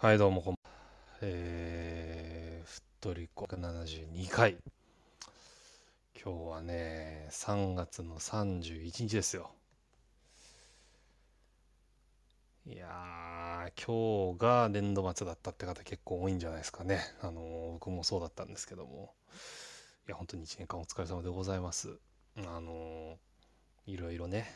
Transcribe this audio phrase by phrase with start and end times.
[0.00, 0.78] はい、どうもこんばんは。
[1.22, 4.56] えー、ふっとりこ172回。
[6.14, 9.50] 今日はね、3月の31日ですよ。
[12.64, 17.00] いや、今日が年度末だったって方結構多いんじゃないですかね。
[17.20, 19.12] あのー僕もそうだったんですけども。
[20.06, 21.98] いや、本当に1年間お疲れ様でございます。
[22.36, 24.46] あのーいろいろね、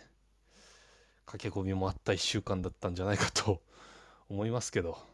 [1.27, 3.61] 駆け込みもあった1週間だったんじゃないかと
[4.29, 5.11] 思いますけど。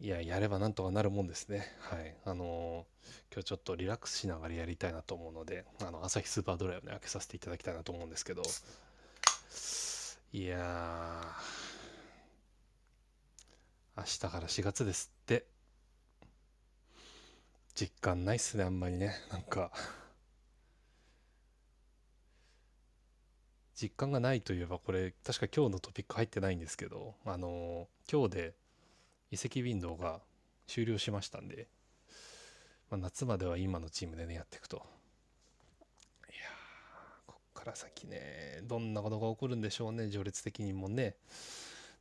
[0.00, 1.66] いや、やればなんとかなるもんですね。
[1.80, 2.14] はい。
[2.24, 2.98] あのー
[3.32, 8.42] 今日ちょっとリラックスしながらやりたいなと思うので、あの、朝日スーパードライをね、開けさせていただきたいなと思うんですけど、
[10.32, 15.46] いやー、明日から4月ですって。
[17.74, 19.14] 実感ないっすね、あんまりね。
[19.30, 19.70] なんか、
[23.80, 28.54] 実感がないといえば、これ、確か今日のトピック入ってないんですけど、あのー今日で
[29.30, 30.20] 移籍ウィンドウが
[30.66, 31.68] 終了しましたんで、
[32.90, 34.76] まあ、夏までは今のチームでね、やっていくと。
[34.76, 36.48] いや、
[37.26, 41.16] こっから先ね、どんなことが起こるんでしょうね、序列的にもね。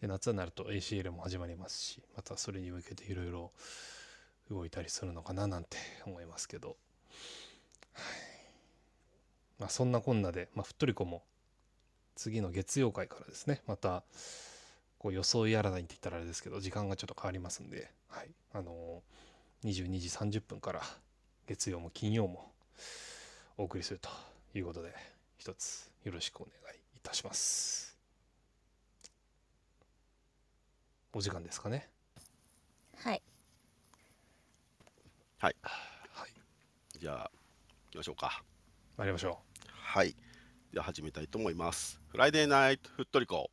[0.02, 3.52] で、夏になると ACL も始まりますし、またそれに向けていろいろ
[4.50, 6.78] 動いたりするのかななんて思いますけど。
[7.94, 8.38] はい。
[9.60, 11.24] まあ、そんなこんなで、まあ、ふっとりこも
[12.16, 14.04] 次の月曜会からですね、また、
[15.00, 18.30] こう装いやらないって言ったらあれですけど、時間がちょっと変わりますんで、はい。
[18.54, 20.82] あのー、22時30分から
[21.48, 22.52] 月曜も金曜も
[23.58, 24.10] お送りすると
[24.54, 24.94] いうことで、
[25.38, 27.96] 一つよろしくお願いいたします。
[31.14, 31.90] お時間ですかね？
[32.98, 33.22] はい。
[35.38, 35.56] はい。
[37.00, 37.32] じゃあ、
[37.88, 38.44] 行きましょうか。
[38.98, 40.16] 参りましょはい。
[40.74, 42.02] では始めたいと思います。
[42.08, 43.52] フライデーナイトふっとりこ。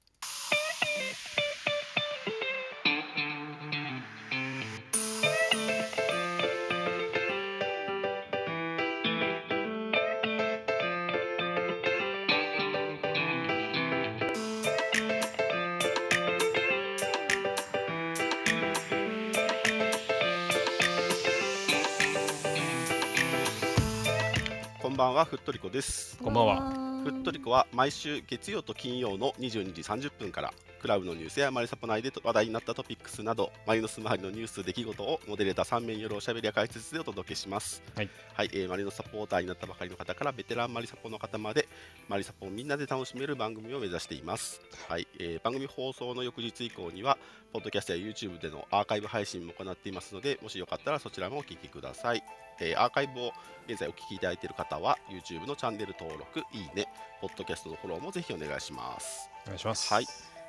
[24.95, 26.17] んばんは、ふっとりこです。
[26.19, 26.73] こんばんは。
[27.03, 37.83] ふっとりこは毎週月曜と金曜の22時30分からクラブのニュースやマリサポ内で話題になったトピックスなどマリノス周りのニュース出来事をモデレーター3名によるおしゃべりや解説でお届けします。
[37.97, 41.67] はい、はいえーマリノスサポーターになったばかりの方からベテランマリサポの方まで
[42.09, 47.19] マリサポをみんなで楽しめる番組を目指しています、はいえー番組放送の翌日以降には
[47.53, 52.23] ポッドキャストや YouTube でのアーカイブ配信も行っていますのでもしよかったらそちらもお聞きください
[52.61, 53.33] えーアーカイブを
[53.67, 56.87] 現在お聞きいただいている方は YouTube のチャンネル登録、いいね、
[57.21, 59.31] ポッドキャストのフォローもぜひお願いします。
[59.47, 59.47] う。
[59.47, 59.93] お願いします。
[59.93, 60.07] はい、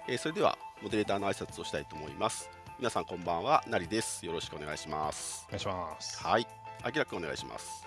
[0.08, 2.50] えーそれではモデレーターの挨拶をしたいと思います。
[2.78, 4.26] 皆さんこんばんは、なりです。
[4.26, 5.52] よろしくお願いしますお。
[5.52, 6.22] 願いします。
[6.24, 6.48] はい、
[6.84, 7.86] あきらくんお願いします。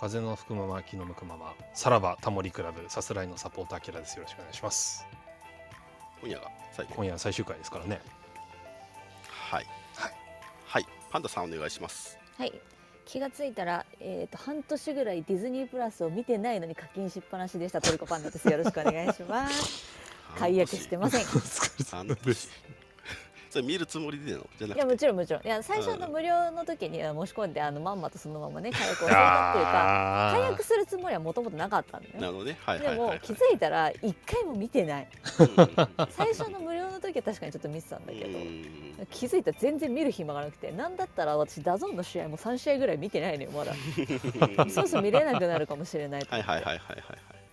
[0.00, 5.06] 風の吹くまま気の向くままさらばタモリクラブさすらいのサポーターキラですよろしくお願いします
[6.20, 6.94] 今夜が最後。
[6.96, 8.00] 今夜最終回ですからね
[9.28, 10.12] はい、はい
[10.66, 12.18] はい、パンダさんお願いします。
[12.38, 12.52] はい。
[13.04, 18.48] 気がついたら、えっ、と半年ぐらいディズニープラスを見てないのに課金しっぱなしでしたトリコパンダです。
[18.48, 19.84] よろしくお願いします。
[20.38, 21.24] 解約してません。
[23.52, 24.46] それ見るつもりでの？
[24.58, 24.92] じゃなくやて。
[24.92, 25.42] もちろんもちろん。
[25.44, 32.14] いや最初の無料の時には申し込んであのまんまとそのままね 解約をするっていうかあ解約するつもりはもともとなかったんだよ。
[32.18, 33.18] なのね、はいではいはい、はい。
[33.18, 35.08] も気づいたら一回も見てない。
[36.08, 38.38] 最初の無料の時は確かにちょっと見てたんだけど。
[38.38, 43.74] うん気づいたら全然見る暇がなくてなんだったら私 DAZN の試合も3試合ぐらい見てないのよまだ
[44.70, 46.98] そうそう見れなくなるかもしれないはいはいはいはいはい。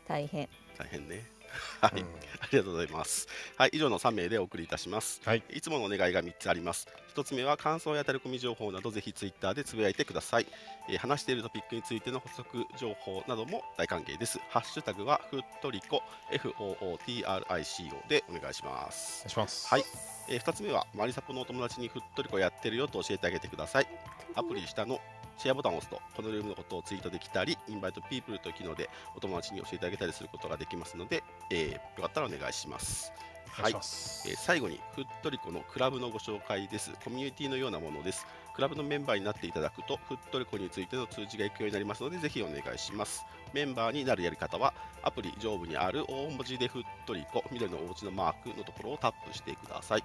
[0.07, 1.38] 大変大変ね。
[1.81, 2.07] はい、うん
[2.41, 3.27] ありがとうございます。
[3.57, 5.21] はい、以上の3名でお送りいたします。
[5.25, 6.87] はいいつものお願いが3つあります。
[7.15, 10.47] 1つ目は感想やタレコミ情報などぜひツイッターでつぶやいてください。
[10.87, 14.39] えー話しているトピックについての補足情報なども大歓迎です。
[14.49, 16.01] ハッシュタグはふっとりこ
[16.31, 19.27] FOOTRICO でお願いしますお願。
[19.27, 19.83] いしますはい、
[20.29, 23.87] え2つ目はマリサポのお友達にふっとりこやってるよと教えてあげてください。
[24.35, 24.99] アプリ下の
[25.39, 33.13] シェアボタンを押すと、このルームのことをツイートできたり、インバイトピープルという機能でお友達に教えてあげたりすることができますので、えーよかったらお願いします。
[33.57, 36.91] お願いえー最後に、ふっとりこのクラブのご紹介です。
[37.03, 38.27] コミュニティのようなものです。
[38.53, 43.25] クラブのメンバーになっていただくと、ふっとりこについての通知が行くようになりますので、ぜひお願いします。
[43.53, 50.03] メンバーになるやり方は、アプリ上部にある大文字でふっとりこ、緑のお家のマークのところをタップしてください。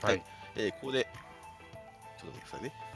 [0.00, 0.22] はい
[0.56, 1.06] えーここで、
[2.18, 2.93] ちょっと待ってくださいね。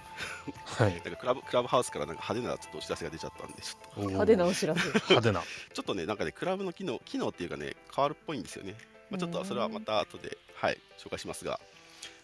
[0.64, 8.74] はいなんかクラブクラブハウスからなんか派手なちょっとお知らせが出ちゃったんで、ちょっおー派手なお知らせ派手なと ちょっとね、なんかね、クラブの機能、機能っていうかね、変わるっぽいんですよね。
[9.10, 11.60] まあ、ちょっとそれはまた後で、はい、紹介しますが、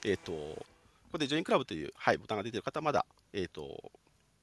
[0.04, 0.66] えっ、と、こ
[1.12, 3.92] こでジョインクラブという、はい、ボタンが出ている方はまだ、えっ、と、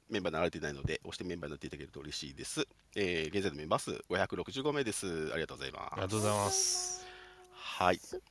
[0.10, 2.68] メンバーになられていないので、押してメンバーになっていただけると嬉しいです。
[2.96, 5.32] えー現在のメンバー数565名です。
[5.32, 5.94] ありがとうございます。
[5.94, 7.06] ありがとうございます。
[7.54, 8.22] はいす。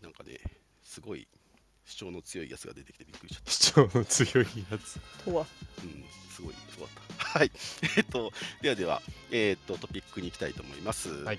[0.00, 0.38] なんかね、
[0.84, 1.26] すごい
[1.86, 3.90] 主張の強いやつが出てきてびっくりしちゃった。
[3.90, 5.00] 主張の強いやつ。
[5.24, 5.46] とは
[5.82, 7.24] うん、すごい、すごかった。
[7.38, 7.50] はい。
[7.96, 11.08] えっと、ではでは、えっと、トピックに行きたいと思います。
[11.24, 11.38] はい。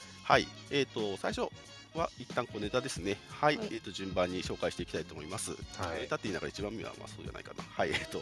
[0.72, 1.52] えっと、最初
[1.94, 3.18] は一旦こうネタですね。
[3.30, 3.58] はい。
[3.58, 5.52] はいえっと、順番に紹介していきたいと思います。
[5.52, 7.64] はいネタって言いながら一番目はまあそうじゃないかな。
[7.64, 7.92] はい。
[7.92, 8.22] えっと、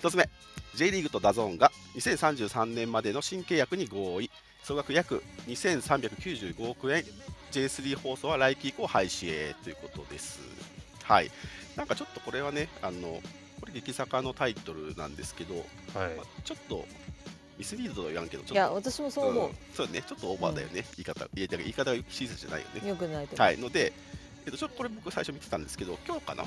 [0.00, 0.28] 一つ目、
[0.74, 4.30] J リーグと DAZN が2033年までの新契約に合意。
[4.62, 7.04] 総額約2395億円。
[7.52, 10.40] J3 放送は来期以降廃止へということです。
[11.04, 11.30] はい。
[11.76, 13.20] なんかちょっとこれはね、あの、
[13.60, 16.14] これ激坂のタイトルなんですけど、はい。
[16.16, 16.84] まあ、ちょっと
[17.58, 22.88] ミスリードとは言わんけど、ちょっといや私もそう思んそうね、ちょっとオーバーだよね、言い方、言い方が言い方が親切じゃないよう、ね。
[22.88, 23.92] よくないと思う、はい、ので、
[24.46, 26.44] えっと、ちょっとこれ僕最初見てたんですけど、今日かな、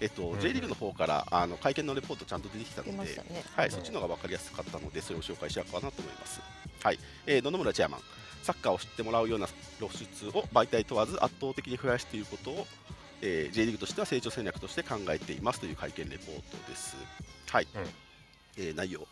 [0.00, 0.40] えっとうん。
[0.40, 3.44] J リーグの方からあの会見のレポートちゃんと出てきたのでね。
[3.54, 3.72] はい、うん。
[3.72, 6.40] そっちの方が分かりやすかったので、それを紹介しようかなと思います。
[6.82, 8.00] はい、えー野々村チェアマン、
[8.42, 9.46] サッカーを知ってもらうような
[9.78, 12.66] 露出を媒体問わず圧倒的に増やしていることを、
[13.22, 16.96] えー J リーグとしては成長戦略として考えていますという会見レポートです。
[17.50, 17.82] はい、うん。
[18.58, 19.06] えー内容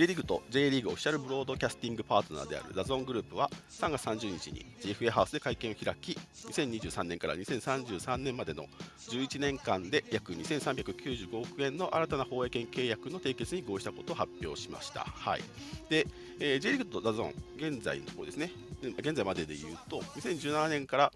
[0.00, 8.64] J リーグと J リーグオフィシャルブロードキャスティングパートナーであるダゾングループは3月30日に JFA ハウスで会見を開き2023年から2033年までの
[9.10, 15.00] 11年間で約2395億円の新たな放映権契約の締結に合意したことを発表しました。
[15.00, 15.42] はい
[15.90, 16.06] で
[16.38, 17.34] えー J リーグと DAZN
[17.74, 21.12] 現在のところですね現在までで言うと2017年から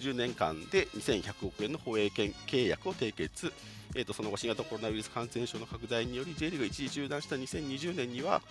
[0.00, 3.54] 10年間で2100億円の放映権契約を締結
[3.94, 8.42] えー、とその後、新型コロナウイルス感染症の拡大により J リーグが一時中断した2020年には、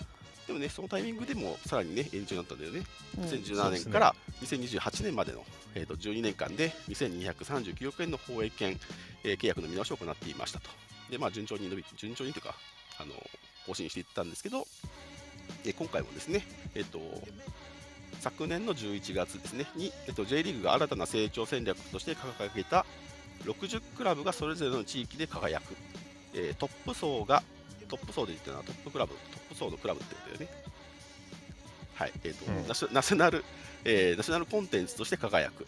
[0.48, 2.84] でもね、そのタイミングでもさらにね、延長になったんだよね。
[3.18, 5.44] うん2017年から2028年までの、
[5.76, 8.80] えー、と12年間で2239億円の放映権、
[9.24, 10.70] えー契約の見直しを行っていましたと。
[11.12, 12.56] で、まあ、順調に伸び、順調にというか、
[13.00, 13.14] あの
[13.66, 14.66] 更新していったんですけど、
[15.66, 16.46] えー今回もですね、
[16.76, 17.00] えっ、と、
[18.22, 22.86] 昨年の11月ですね、に、えっと J リーグが新たな成長戦略として掲げた
[23.44, 25.76] 60クラブがそれぞれの地域で輝く、
[26.34, 27.44] えートップ層が、
[27.88, 30.48] トップ層で言ってるのはトップクラブ、トップ層のクラブってことだよね。
[31.96, 33.44] はい、えっ、と、うんナショナショナル、
[33.86, 35.66] えーナショナルコンテンツとして輝く。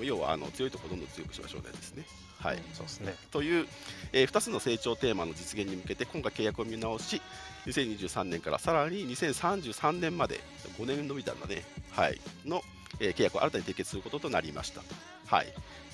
[0.00, 2.04] 要はあの強いところどんどん強くしましょうねですね。
[2.40, 3.14] はい、そうですね。
[3.32, 3.66] という、
[4.12, 7.20] え2つの成長テーマの実現に向けて今回契約を見直し
[7.66, 10.40] 2023年からさらに2033年まで
[10.78, 12.62] 5年伸びたんだね、はい、の、
[13.00, 14.86] えー契約を新たに締結することとなりましたと、
[15.26, 15.46] はい、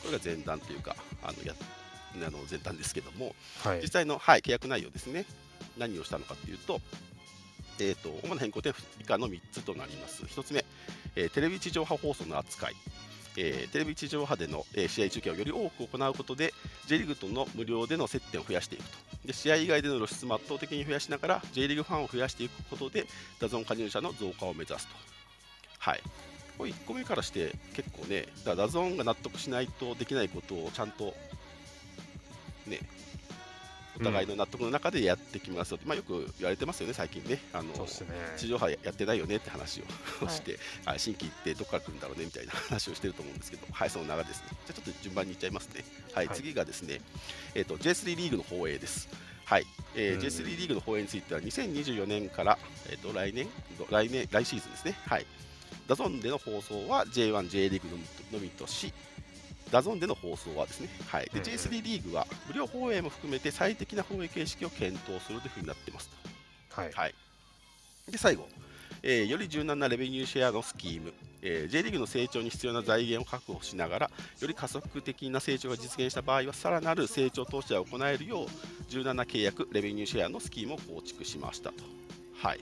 [0.05, 1.55] これが前段というかあのや
[2.15, 3.81] あの前段ですけどもはい。
[3.83, 3.89] 実。
[3.89, 5.25] 際の、はい、契約内容ですね。
[5.79, 6.81] 何をしたのかというと,、
[7.81, 10.23] えー、と主な変更点以下の3つとなります。
[10.25, 10.65] 1つ目、
[11.17, 12.75] えーテレビ地上波放送の扱い。
[13.37, 16.55] えーテレビ地上波での、えー試合中継をより多く行うことで
[16.87, 18.97] J リーグとの無料での接点を増やしていくと。
[19.27, 23.07] で試合以外での露出も圧倒的に増やしながら J リーグファンを増やしていくことで
[23.41, 24.95] ダゾン加入者の増加を目指すと。
[25.79, 26.01] はい
[26.59, 31.15] これ1個目からして結構ねだダゾンが納得しないとできないことをちゃんと
[32.67, 32.79] ね
[34.01, 37.77] お互いの納得の中でやってきますよって、まあ、よく言われてますよね最近ねあのね。
[38.37, 39.85] 地上波やってないよねって話を
[40.25, 44.49] はいして、はい、新規ってどこから来るんだろうねみたいな話をしてると思うんですけど、はい、その流れですね。
[44.51, 45.85] じゃあちょっと順番にいっちゃいますね。
[46.13, 47.01] はい、はい次がですね、
[47.55, 49.09] えっ、と J3 リーグの放映です。
[49.45, 52.59] はい、えーうん J3 リーグの放映については2024年から
[52.91, 53.47] えっ、と来年
[53.91, 54.97] 来年来シーズンですね。
[55.07, 55.27] はい。
[55.87, 58.93] ダゾンでの放送は J1、J リーグのみのみとし、
[59.71, 66.09] ダゾンでの放送はですね、はい、でうんうん J3 リーグは無料放映も含めて最適な放映形式を検討するというふうになっています
[66.73, 66.81] と。
[66.81, 66.93] はい。
[66.93, 67.15] はい、
[68.11, 68.49] で最後、
[69.03, 71.13] えーより柔軟なレベニューシェアのスキーム、
[71.43, 74.11] えー J リーグの成長に必要な財源を確保しながら、
[74.41, 78.47] より加速的な成長が実現した場合は、さらなる成長投資が行えるよう、
[78.89, 81.83] 柔軟な契約、レベニューシェアのスキームを構築しましたと。
[82.37, 82.61] はい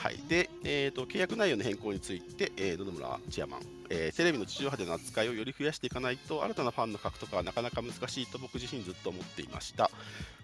[0.00, 9.90] はい、で、えーと、契約内容の変更について、えー野々村チェアマン、えーテレビの地上波での扱いをより増やしていかないと、新たなファンの獲得はなかなか難しいと僕自身ずっと思っていました。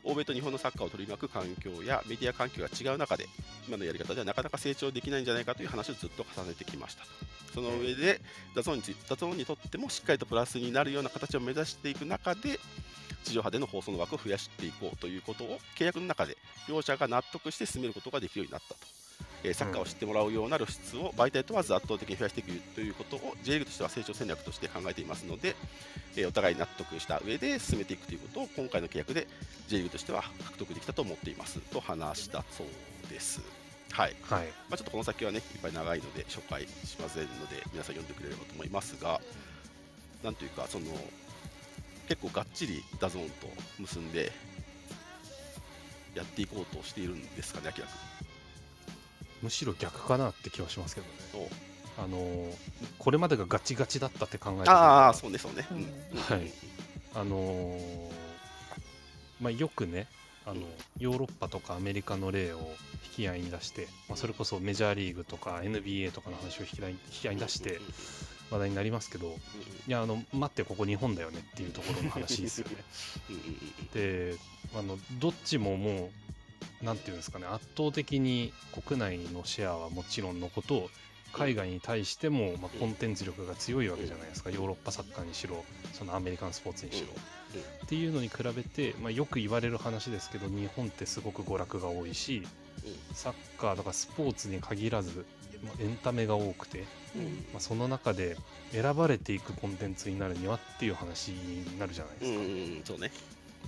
[0.05, 3.29] 欧米と日本のサッカーを取り巻く環境やメディア環境が違う中で、
[3.67, 7.09] 今のやり方ではなかなか成長できないんじゃないかという話をずっと重ねてきましたと。
[7.55, 8.21] その上で、
[8.55, 12.61] DAZN につい DAZN にとってもしっかりとプラスになるような形を目指していく中で、
[13.25, 16.37] 地上波での放送の枠を増やしていこうということを契約の中で
[16.69, 19.06] 両者が納得して進めることができるようになったと。
[19.45, 25.55] えーサッカーを知ってもらうような露出を媒体問わず圧倒的に増やしていくということを J リーグとしては成長戦略として考えていますので、
[26.17, 29.27] えーお互い納得した上で進めていくということを今回の契約で
[29.69, 33.41] J リーグとしては獲得できたと思っていますと話したそうです。
[33.93, 34.47] はいはい。
[34.69, 39.21] まあ、ちょっとこの先はね、いっぱい長いので紹介しませんので、皆さん読んでくれればと思いますが、
[40.23, 40.87] なんというかその
[42.09, 44.33] 結構がっちり DAZN と結んで
[46.15, 47.97] やっていこうとしているんですかね、明らか
[49.47, 51.12] むしろ逆かなって気はしますけどね。
[51.35, 51.41] に。
[51.99, 52.55] おあのー
[52.99, 55.67] これまでがガチガチだったって考えたああ、そうね、そうね。
[55.71, 56.21] うん。
[56.21, 56.50] はい。
[57.15, 58.11] あのー
[59.41, 60.09] まあ、よくね
[60.45, 60.61] あの
[60.99, 62.59] ヨーロッパとかアメリカの例を
[63.19, 67.81] 引き合いに出して、まあ、それこそメジャーリーグとか NBA とかの話を引き合い引き合いに出して
[68.50, 69.35] 話題になりますけど
[69.87, 72.76] いやあの待ってここ日本だよねっていうところの話ですよね。
[73.95, 74.37] で
[74.75, 76.25] あのどっちももう
[76.83, 78.53] なんていうんですかね圧倒的に
[78.85, 80.89] 国内のシェアはもちろんのこと
[81.33, 87.09] 海外に対しても、まあ、コンテンツ力が強いわけじゃないですかヨーロッパサッカーにしろそのアメリカンスポーツにしろ。
[87.09, 87.37] うん
[87.85, 92.43] っていうのに比べて、まあ、よく言われる話ですけど日本ってすごく娯楽が多いし
[93.15, 95.25] サッカーとかスポーツに限らず、
[95.65, 96.85] まあ、エンタメが多くて、
[97.53, 98.37] まあ、その中で
[98.73, 102.39] 選ばれていくコンテンツになるにはっていう話になるじゃないですか。
[102.39, 103.11] うんうんうんそうね。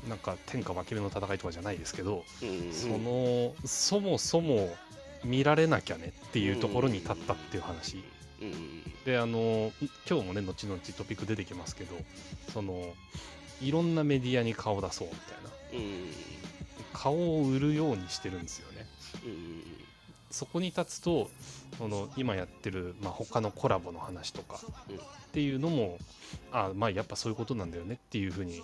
[0.08, 2.24] なんか天下分け目の戦いとかじゃないですけど、
[2.72, 4.74] そのそもそも
[5.24, 8.02] 見られなきゃねっていうところに立ったっていう話、
[9.04, 9.72] であの
[10.08, 11.96] 今日もね後々トピック出てきますけど
[12.52, 12.94] その
[13.60, 16.28] いろんなメディアに顔出そうみたいな。
[16.92, 18.86] 顔を売るようにしてるんですよね
[20.30, 21.30] そこに立つと
[21.78, 25.99] その今やってる、まあ、他のコラボの話とかうんっていうのも
[26.52, 28.62] あまあやっぱそういうことなんだよねっていうふうに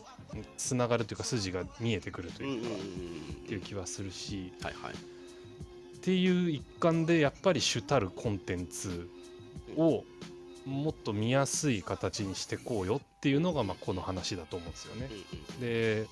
[0.57, 2.75] つながるというか筋が見えてくるというか、うん
[3.45, 4.93] っていう気はするしはいはい。
[4.93, 4.97] っ
[6.01, 9.09] ていう一環でやっぱり主たるコンテンツ
[9.77, 10.05] を
[10.67, 15.09] もっと見やすい形にしてこうよっていうのがまあこの話だと思うんですよね
[15.61, 16.07] で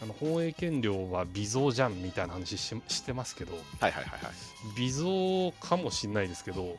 [0.00, 4.32] あの放映権料は微増じゃんみたいな話ししてますけどはいはいはいはい。
[4.76, 6.76] 微増かもしんないですけどうん。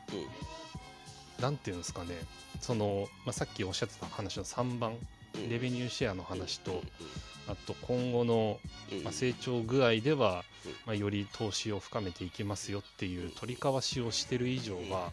[1.42, 2.14] なんていうんですかね。
[2.60, 4.96] その、まあ、さっきおっしゃってた話の3番
[5.34, 5.48] うん。
[5.50, 6.80] レベニューシェアの話とうん
[7.48, 8.58] あと今後の
[8.92, 10.72] うんまあ成長具合ではうん。
[10.86, 15.12] まあより投資を深めていきますよっていう取り交わしをしてる以上は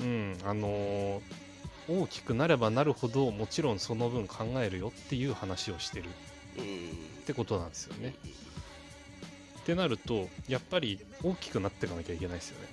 [0.00, 1.20] うんあのー
[1.88, 6.04] 大きくなればなるほどもちろんその分考えるよっていう話をしてる
[6.60, 8.14] ってことなんですよね。
[9.60, 12.68] ってなるとやっぱり大きくなっていかなきゃいけないですよね。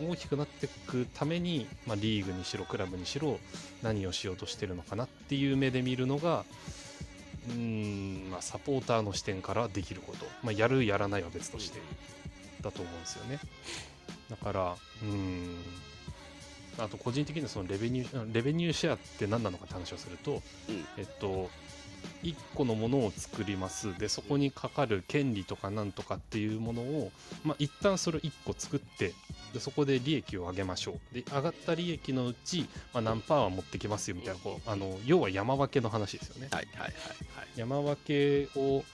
[0.00, 3.38] 大きくなっていくために、まあ、リーグにしろクラブにしろ
[3.82, 6.46] 何をしようとしてるのかなっていう目で見るのが
[7.48, 11.80] うーん、まあ、サポーターの視点からできること、まあ、やるやらないは別として
[12.62, 13.40] だと思うんですよね。
[14.30, 15.56] だからうーん。
[16.78, 20.86] あと個人的にはそのレベニューレベニューシェアって何なのかって話をすると、うん。
[20.96, 21.50] えっと
[22.22, 23.96] 1個のものを作ります。
[23.98, 27.12] でそこにかかる権利とかなんとかっていうものを、
[27.44, 29.12] まあ、一旦それを1個作って
[29.52, 31.14] でそこで利益を上げましょう。
[31.14, 36.48] で上がった利益のうち、まあ、何パーは持ってきますよみたいなこうあの要は山分けの話ですよね。
[36.50, 36.90] はいはいはい。
[36.90, 36.94] はい。
[37.56, 38.84] 山分けを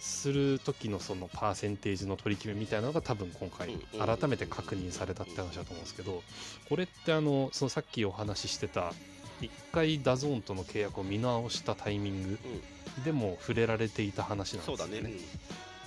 [0.00, 6.22] する時のそのパーセンテージの取り決めみたいなのが多分今回改めて確認されたって話だと思うんですけど
[6.68, 8.94] これってあのそのさっきお話ししてた
[9.40, 12.38] 1回 DAZN との契約を見直したタイミング
[13.04, 14.92] でも触れられていた話なんですよね。
[14.94, 15.14] そうだね。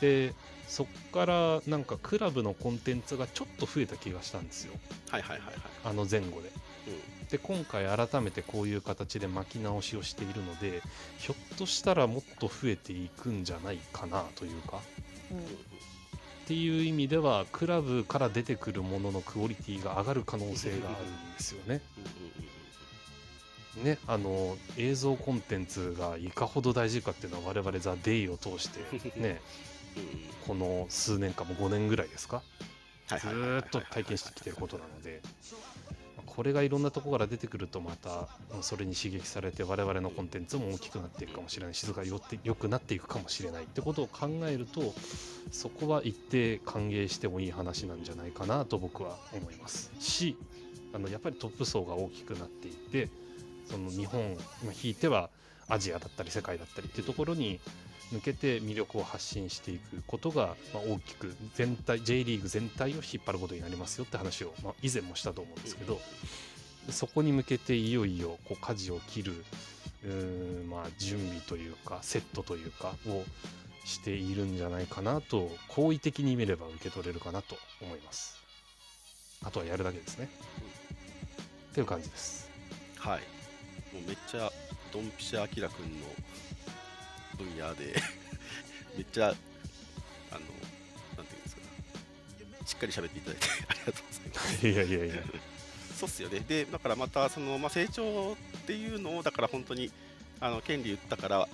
[0.02, 0.34] で
[0.68, 4.74] そっからなんかクラブのコンテンツがちょっと増えた気がしたんですよ
[5.10, 5.56] はいはいはいはい。
[5.86, 6.50] あの前後で。
[6.88, 10.84] うんで今回改めてこういう形で巻き直しをしているので
[11.18, 14.82] ひょっとしたらもっと増えていくんじゃないかなというか
[15.32, 15.42] うんっ
[16.46, 21.82] ていう意味ではクラブから出てくるもののクオリティが上がる可能性があるんですよね。
[23.82, 28.80] ねあの映像コンテンツがいかほど大事かっていうのは我々ザ・デイを通して
[29.20, 29.42] ね
[29.96, 30.48] うん。
[30.48, 32.42] この数年間も5年ぐらいですか？
[33.10, 35.22] ずっと体験してきてることなので
[36.26, 41.76] これがいろんなところから出てくるとまたうんそれに刺激されて我々のコンテンツも大きくなっていくかもしれない。
[41.76, 44.94] 質がよって良くなっていくかもしれないってことを考えると
[45.52, 49.92] そこは一定歓迎してもいい話なんじゃないかなと僕は思います。
[50.00, 50.36] し
[50.94, 53.10] あのやっぱりトップ層が大きくなっていて
[53.70, 55.30] その日本まあひいては
[55.68, 57.60] アジアだったり世界だったりっていうところに
[58.12, 66.00] 向けて魅力を発信していくことが、まあ、大きく全体 J リーグ全体を引っ張ることになりますよって話を、まあ、以前もしたと思うんですけど、
[66.90, 69.46] そこに向けていよいよこう舵を切る
[70.04, 73.24] うー、まあ、準備というかセットというかを
[73.86, 78.38] しているんじゃないかなと好意的に見れば受け取れるかなと思います。
[79.44, 80.30] あとはやるだけですね。
[81.72, 82.50] っていう感じです。
[82.98, 83.33] はい。
[83.94, 84.52] もうめっちゃ
[84.92, 86.08] ドンピシャアキラ君の
[87.38, 87.94] 分野で
[88.98, 90.40] めっちゃあの
[91.18, 91.62] なんていうんですか
[92.66, 94.68] しっかり喋っていただいてありがとうございます。
[94.68, 95.24] いやいやいや
[95.98, 96.40] そうっすよね。
[96.42, 98.36] で、だからまたその、まあ、成長っ
[98.66, 99.92] ていうのをだから本当に
[100.42, 101.48] あの権利売ったから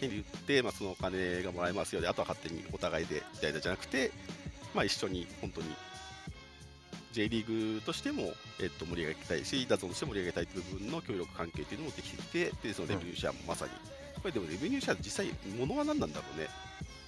[0.00, 4.10] 権利売って、まあ、そのお金がもらえますよであとは勝手にお互いでみたいなじゃなくて、
[4.74, 5.68] まあ、一緒に本当に
[7.16, 13.70] J リーグとしても、えっと、盛り上げたいし DAZN として盛り上げたいという部分の協力関係というのもできてきてでそのレベニューシェアもまさに、
[14.20, 16.48] これでもレベニューシェア実際ものは何なんだろうね。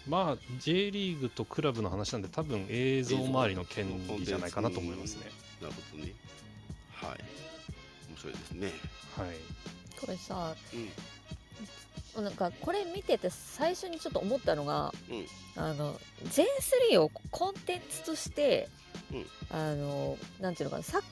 [0.09, 3.87] まあ J リーグとクラブの話なんで多分映像周りの権
[4.17, 5.31] 利じゃないかなと思いますね。
[5.61, 6.15] なるほどね。
[6.95, 7.19] はい。
[8.09, 8.73] 面白いですね。
[9.15, 9.37] はい。
[10.01, 10.55] これさ
[12.17, 12.25] うん。
[12.25, 15.15] なんかこれ見てて最初にちょっと思ったのが、う
[15.61, 15.63] ん。
[15.63, 15.93] あの
[16.25, 18.79] J3 をコンテンツとして、うん
[19.51, 21.03] あのなんていうのかなサッ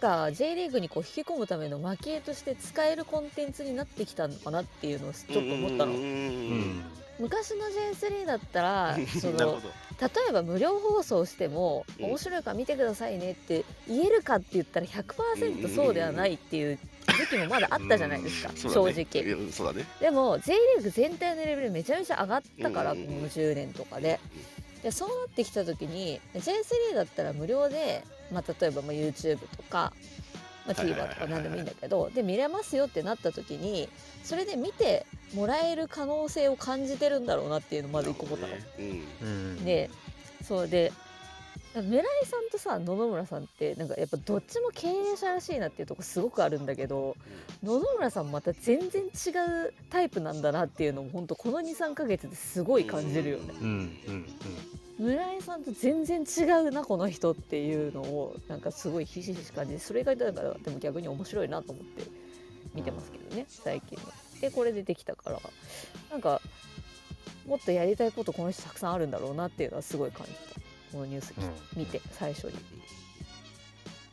[0.00, 5.92] カー J リーグにこう引き込むための蒔絵として使えるコンテンツになってきたのかなっていうのをちょっと思ったの。
[7.18, 9.58] 昔の J3 だったら その
[9.98, 12.04] 例えば無料放送してもうん。
[12.06, 19.06] 面白いから見てくださいねって言えるかって言ったら100%そうではないっていう時期もまだあったじゃないですか、正ね。
[19.10, 19.72] 直。
[19.72, 19.84] ね。
[20.00, 24.20] でも J リーグ全体のレベルめちゃめちゃ上がったから、この10年とかで
[24.86, 29.92] でそうなってきた時に J3 だったら無料で、まあ、例えばまあ YouTube とか、
[30.64, 33.88] まあ、TVer はいとか何でもいいんだけどで見れますよってなった時に
[34.22, 38.54] それで見てもらえる可能性を感じてるんだろうなっていうのをまず一個思ったの。
[38.54, 38.62] ね
[39.22, 39.64] うん。
[39.64, 39.90] で
[40.44, 40.92] そうで
[41.82, 47.16] 村井さんとさ野々村さんってなんかやっぱどっちも経営者らしいなっていうとこすごくあるんだけど
[47.62, 53.54] 野々村さんまた全然違うタイプなんだなっていうのも本当この23ヶ月ですごい感じるよね。
[53.60, 53.66] うん。
[53.68, 54.26] うん。
[54.98, 62.04] 村井さんと全然違うなこの人っていうのをなんかすごいひしひし感じてそれがだからでも逆に面白いなと思って
[62.74, 64.10] 見てますけどね最近の。
[64.40, 65.40] でこれでできたから
[66.10, 66.40] なんか
[67.46, 70.65] もっとやりたいことこの人たくさんあるんだろうなっていうのはすごい感じた
[70.96, 71.78] このニュースうん。
[71.78, 72.52] 見て最初に。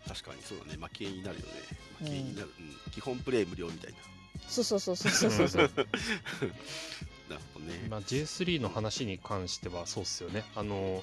[0.05, 1.51] 確かにそうだね負けになるよね
[1.99, 3.93] 負けになる、うん基本プレイ無料みたい
[4.49, 5.61] そうそうそうそうそうそう。
[5.63, 5.67] な
[7.31, 10.43] なるほどね、まあ J3 の話に関してはそうっすよね。
[10.55, 11.01] あの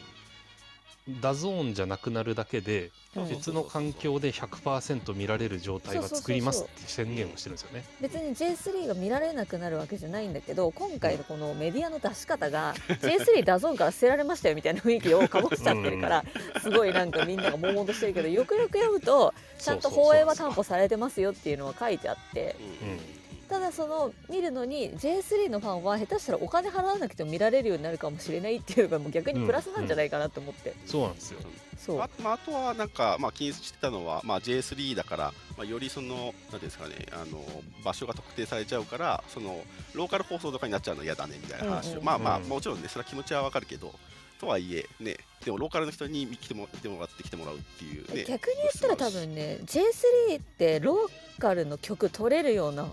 [1.20, 3.28] DAZN じゃなくなるだけでうん。
[3.28, 7.84] 別の環境で100%見られる状態は作りますって宣言をしてるんですよね。
[8.00, 16.24] 別に J3 が見られなくなるわけじゃないんだけど今回のこのメディアの出し方が J3 ダゾーンから捨てられましたよみたいな雰囲気を醸しちゃってるから
[16.60, 22.56] すごいなんかみんなが悶々としてるけどよくよく読むとちゃんと放映は担保されてますよっていうのは書いてあって。
[22.82, 23.19] うんうん
[23.50, 31.40] ただその見るのに J3 のファンは下手したらお金払わなくても見られるようになるかもしれないっていうのがもう逆にプラスなんじゃないかなと思って、そうなんですよ。
[31.76, 32.00] そう。
[32.00, 37.42] あまあ、あとはなんか、まあ、気にしてたのは、まあ、J3 だから、まあ、よりそのなんていうんですかねあの
[37.84, 39.60] 場所が特定されちゃうからその
[39.94, 41.88] ローカル放送とかになっちゃうの嫌だねみたいな話。
[41.88, 42.04] を、うんうん。
[42.04, 43.92] まあまあうんもちろんねそれは気持ちはわかるけど
[44.40, 48.24] とはいえねでもローカルの人に来ても見てもらって来てもらうっていうね。
[48.28, 52.86] 逆に言ったら多分ね J3 ってローカルの曲取れるような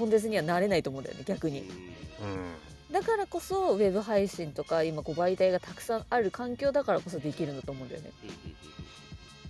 [0.00, 1.60] コンテンツにはなれないと思うんだよね逆に。
[1.60, 1.66] うん。
[1.66, 2.92] うん。
[2.92, 8.10] だからこそウェブ配信とか今こう媒体がたくさんある環境だからこそできるんだと思うんだよね。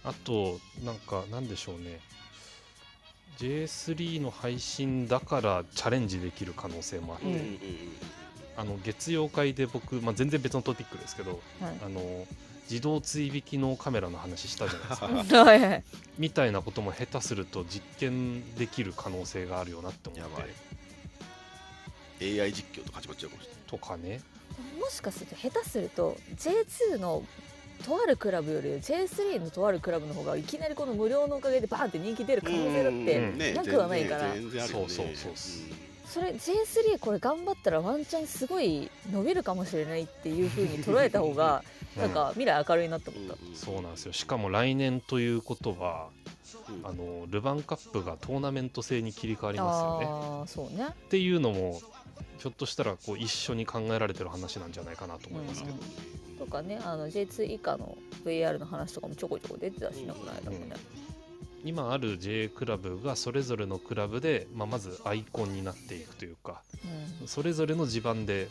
[0.03, 2.01] あとなんかなんでしょうね。
[3.39, 7.59] J3 の配信だからチャレンジできる可能性もあって、うん。
[8.57, 11.77] あの月曜会で僕、まあ、全然別のトピックですけどはい。
[11.85, 12.27] あの
[12.71, 15.83] 自動追引きのカメラの話したじゃないですか。
[16.19, 20.43] みたいなことも下手すると実験できる可能性があるよなって思っやば
[22.19, 23.61] てい AI 実況とか始まっちゃうかもしれない。
[23.67, 24.21] とかね。
[24.79, 27.25] もしかすると下手すると J2 の
[27.85, 33.07] とあるクラブより J3 のとあるクラブの方がいきなりこの無料のおかげでバーンって人気出る可能性だっうん。
[33.07, 33.39] てうん。
[33.39, 34.33] ねなくはないから。
[34.35, 34.87] 全然全然あるよね。
[34.89, 35.59] そうそうそうそ
[36.11, 41.63] それ J3 これ頑張ったらワンチャンすごい伸びるかもしれないっていう風に捉えた方が
[41.97, 42.03] うん。
[42.03, 43.35] なんか未来明るいなと思った。
[43.35, 43.55] うん。
[43.55, 44.13] そうなんですよ。
[44.13, 46.09] しかも来年ということは
[46.69, 46.87] うん。
[46.87, 50.07] あのルヴァンカップがトーナメント制に切り替わりますよね。
[50.09, 50.89] ああそうね。
[50.91, 51.81] っていうのも
[52.39, 55.77] ひょっとしたらこう一緒に考えられてる話なんじゃないかなと思いますけど、
[56.45, 60.75] とかねあの J2 以下の VR の話とかもちょこちょこ出てたしなこの間もね。
[61.65, 66.63] 今ある J クラブがそれぞれのクラブで、まあ、まずアイコンになっていくというか
[67.21, 67.29] うん。
[67.29, 68.49] それぞれの地盤で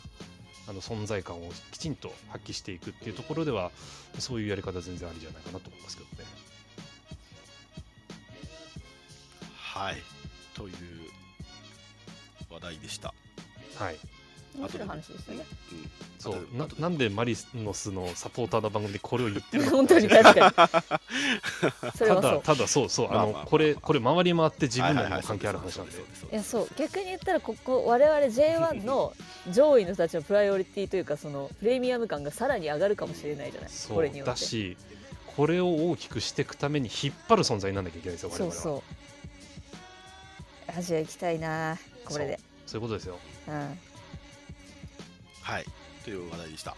[0.68, 3.70] あの存在感をきちんと発揮していくっていうところでは
[4.18, 6.28] そういうやり方全然ありじゃないかなと思いますけどね。
[9.56, 9.96] はい。
[10.54, 10.74] という
[12.50, 13.14] 話題でした、
[13.76, 13.96] はい、
[14.60, 15.38] 面白い話でしたね。
[15.38, 16.56] うん、そう。
[16.56, 19.76] ななんでマリノスのサポーターの番組でこれを言ってるのか。
[19.76, 20.70] 本当に確か
[21.82, 21.90] に。
[21.96, 22.32] それたはそう。
[22.32, 23.08] だただそうそう。
[23.10, 25.92] あのまあまあまあこれこれ回り回って自分らにも関係ある話なんで。
[25.92, 26.68] そうですそういやそう。
[26.76, 29.12] 逆に言ったらここ我々 J1 の
[29.50, 33.70] 上位の人たちのプライオリティというかそのプレミアム感がさらに上がるかもしれないじゃない。
[33.70, 33.96] そう。
[33.96, 34.30] これによって。
[34.32, 34.76] だし
[35.36, 38.52] これを大きくしていくために引っ張る存在にならなきゃいけないですよ我々は。
[38.52, 38.82] そうそ
[40.78, 42.38] アジア行きたいなこれで。
[42.66, 43.18] そういうことですよ。
[43.48, 43.89] うん
[45.50, 45.64] はい。
[46.04, 46.76] という話題でした。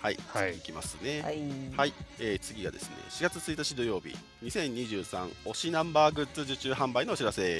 [0.00, 0.52] はい、はい。
[0.52, 1.22] 次いきますね。
[1.22, 1.38] はい、
[1.74, 4.14] はい、えー次がですね4月1日土曜日。
[4.42, 7.58] 2023推しナンバーグッズ受注販売のお知らせ。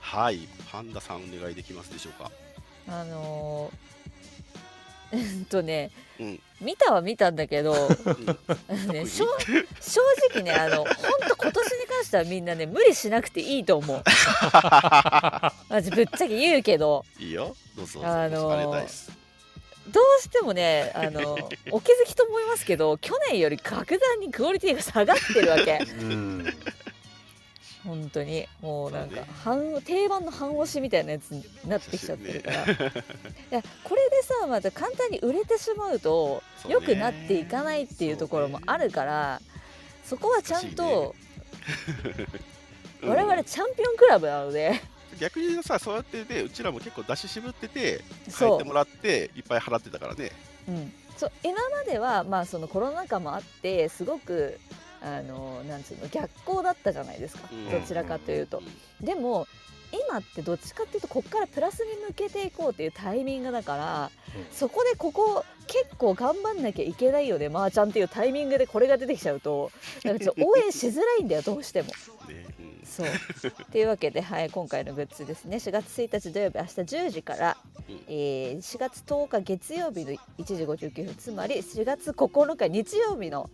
[0.00, 0.48] はい。
[0.72, 2.32] パンダさんお願いできますでしょうか。
[2.88, 6.40] あのー、 うんとね、うん。
[6.60, 8.88] 見たは見たんだけど、うん。
[8.88, 9.24] ね、正
[9.80, 10.00] 正
[10.32, 10.86] 直ねあの本
[11.28, 14.02] 当今年に関してはみんなね無理しなくていいと思う。
[15.70, 17.04] マジぶっちゃけ言うけど。
[17.20, 17.54] いいよ。
[17.76, 18.00] どうぞ。
[18.04, 19.11] あのー
[19.92, 21.34] どうしてもねあの
[21.70, 25.78] お気づきと思いますけど去年より格段にクオリティが下がってるわけ。
[26.00, 26.46] うん。
[27.84, 28.46] 本当に。
[28.60, 32.50] もうなんか半定番の半押しみたいなやつになってきちゃってるか。
[32.50, 32.66] ら、い
[33.50, 39.40] やこれでさまた簡単に売れてしまうと良くなっていかないっていうところもあるから
[40.04, 41.14] そこはちゃんと
[43.02, 43.10] うん。
[43.10, 44.80] 我々チャンピオンクラブなので、
[45.18, 48.54] 逆にさそうやってねうちらも結構出し渋ってて変そう。
[48.56, 50.32] えてもらっていっぱい払ってたからね。
[50.68, 54.58] うん、そう今まではまあそのコロナ禍もあってすごく
[55.02, 57.70] あのなんつうの逆行だったじゃないですか、うん。
[57.70, 58.60] どちらかというと。
[58.60, 59.04] ん。
[59.04, 59.46] でも
[60.08, 64.46] 今ってどっちかっていうとこっからプラスに向けていこうっていうタイミングだから、うん。
[64.50, 69.70] そこでここ結構頑張んなきゃいけないよねまー、ちゃんっていうタイミングでこれが出てきちゃうと。
[70.04, 71.88] なんかちょっと応援しづらいんだよどうしても。
[71.88, 71.94] ね
[72.28, 72.51] うん
[72.84, 73.06] そう。
[73.70, 75.56] というわけで、はい、今回のグッズですね。
[75.56, 77.56] 4月1日土曜日明日10時から、
[77.88, 78.00] うん。
[78.08, 83.50] えー4月10日月曜日の1時59分つまり4月9日日曜日の、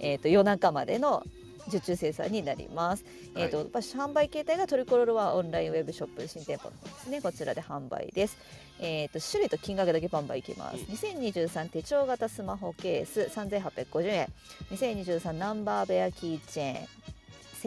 [0.00, 1.22] えー、と夜中までの
[1.68, 3.04] 受注生産になります。
[3.36, 7.20] えーとまあ販売形態がトリコロールはオンラインウェブショップ新店舗の方ですね。
[7.20, 8.38] こちらで販売です。
[8.80, 10.76] えー、と種類と金額だけ販売いきます。
[10.76, 10.82] うん。
[10.84, 14.28] 2023手帳型スマホケース3850円。
[14.70, 16.88] 2023ナンバーベアキーチェーン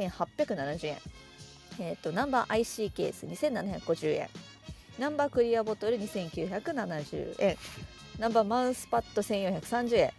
[0.02, 0.98] 1870円。
[1.80, 4.30] えー、とナンバー IC ケース2750円。
[5.00, 7.58] ナンバークリアボトル2970円。
[8.20, 10.12] ナンバーマウスパッド1430円。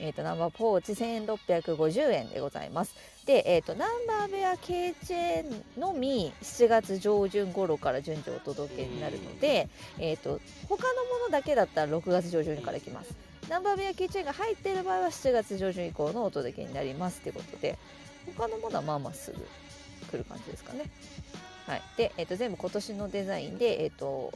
[0.00, 2.94] えー、とナンバーポーチ1650円でございます。
[3.26, 13.14] で、えー、とナンバーベアケーチェーンのみ7月上旬頃から順次お届けになるので、えー、と他のものだけだったら6月上旬から来ます。
[13.48, 17.78] ナンバーベアキーチェーンが入っている場合は7月上旬以降のお届けになりますということで
[18.36, 19.38] 他のものはまあまあすぐ
[20.10, 20.90] 来る感じですかね。
[21.66, 24.32] はい、で、えー、と全部今年のデザインで、えー、と好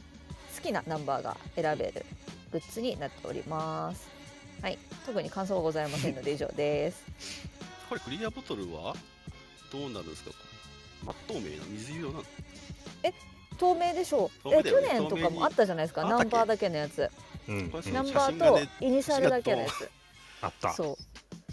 [0.61, 2.05] きなナンバーが選べる
[2.51, 4.09] グッズになっております。
[4.61, 7.03] はい、特に感想はございませんので以上です。
[7.87, 8.95] これクリアボトルは
[9.71, 10.31] どうなるんですか？
[11.03, 12.23] 真っ透明な水色なの？
[13.57, 14.43] 透明でしょう。
[14.43, 16.03] 透明え去年とかもあったじゃないですか。
[16.03, 17.09] ナンバーだけのやつ、
[17.47, 19.89] うんナンバーとイニシャルだけのやつ。
[20.41, 21.08] あったそう。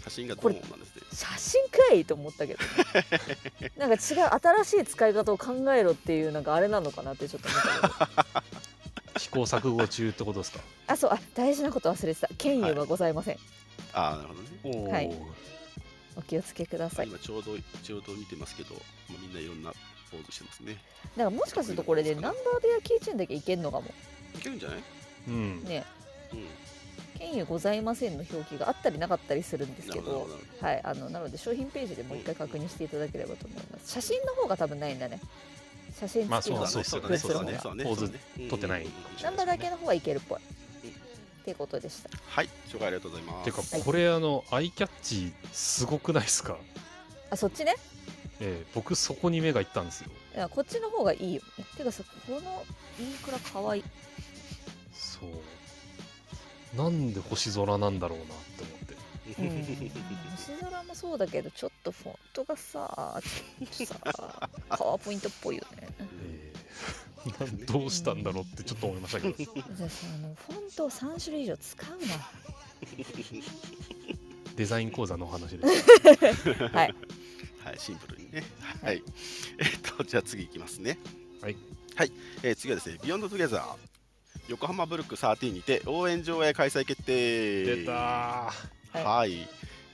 [0.09, 1.01] 写真がドーンなんですね。
[1.13, 9.19] 写真かいと思ったけど、ね、 なんか違う新しい使い方を考えろっていうなんかあれなのかなってちょっと思ったけど。
[9.19, 10.59] 試行錯誤中ってことですか？
[10.87, 12.29] あそうあ大事なこと忘れてた。
[12.37, 13.39] 権威はございません、
[13.93, 14.91] ああなるほどね。
[14.91, 15.11] はい。
[16.15, 17.07] お気をつけください。
[17.07, 18.75] 今ちょうどちょうど見てますけど、
[19.09, 19.71] まあ、みんないろんな
[20.11, 20.73] ポーズしてますね。
[21.15, 23.87] だからもしかするとこれでナンバーベアキーチェーンだけいけんのかも。
[24.35, 24.83] いけるんじゃない？
[25.27, 25.63] うん。
[25.63, 25.83] ね。
[26.33, 26.47] うん
[27.17, 30.27] 権威ございませんの表記があったりなかったりするんですけど
[30.61, 33.91] はいあのなので商品ページでもう一回確認していただければと思います。
[33.91, 35.19] 写真の方が多分ないんだね。
[35.99, 37.17] 写真まあ付きのそうそうだね。
[37.17, 37.59] そうだね。
[37.61, 37.83] そうだね。
[37.83, 38.87] ポーズそうだね撮ってないうん。
[38.87, 40.39] うんうんナンバーだけの方はいけるっぽい。
[40.83, 42.09] うんっていうことでした。
[42.27, 42.49] はい。
[42.67, 43.45] 紹介ありがとうございます。
[43.45, 43.81] てかはい。
[43.83, 46.57] これあのアイキャッチすごくないですか、
[47.29, 47.75] あそっちね？
[48.41, 50.11] えー僕そこに目がいったんですよ。
[50.35, 51.41] いやこっちの方がいいよ。
[51.57, 52.65] ねてかさこの
[52.99, 53.83] インクラかわいい。
[54.93, 55.29] そう
[56.77, 59.89] なんで星空なんだろうなって思ってうん
[60.35, 63.21] 星空もそうだけどちょっとフォントがさ
[63.71, 71.99] ちょっとさパワーポイントっぽいよねえー なんどうしたんだろうってちょっと思いましたけどじゃあさあのフォントを3種類以上使う
[74.55, 76.95] デザイン講座のお話ですなはい
[77.67, 78.43] はい、シンプルにね。
[78.81, 79.03] はい。
[79.59, 80.97] えっと、じゃあ次いきますね。
[81.41, 81.57] はい。
[81.95, 82.11] はい。
[82.41, 83.86] えー次はですね、 Beyond Together。
[84.47, 87.63] 横浜ブルク13にて応援上映開催決定。
[87.65, 87.95] 出たー。
[87.95, 88.51] は
[88.99, 89.03] い。
[89.03, 89.47] はい。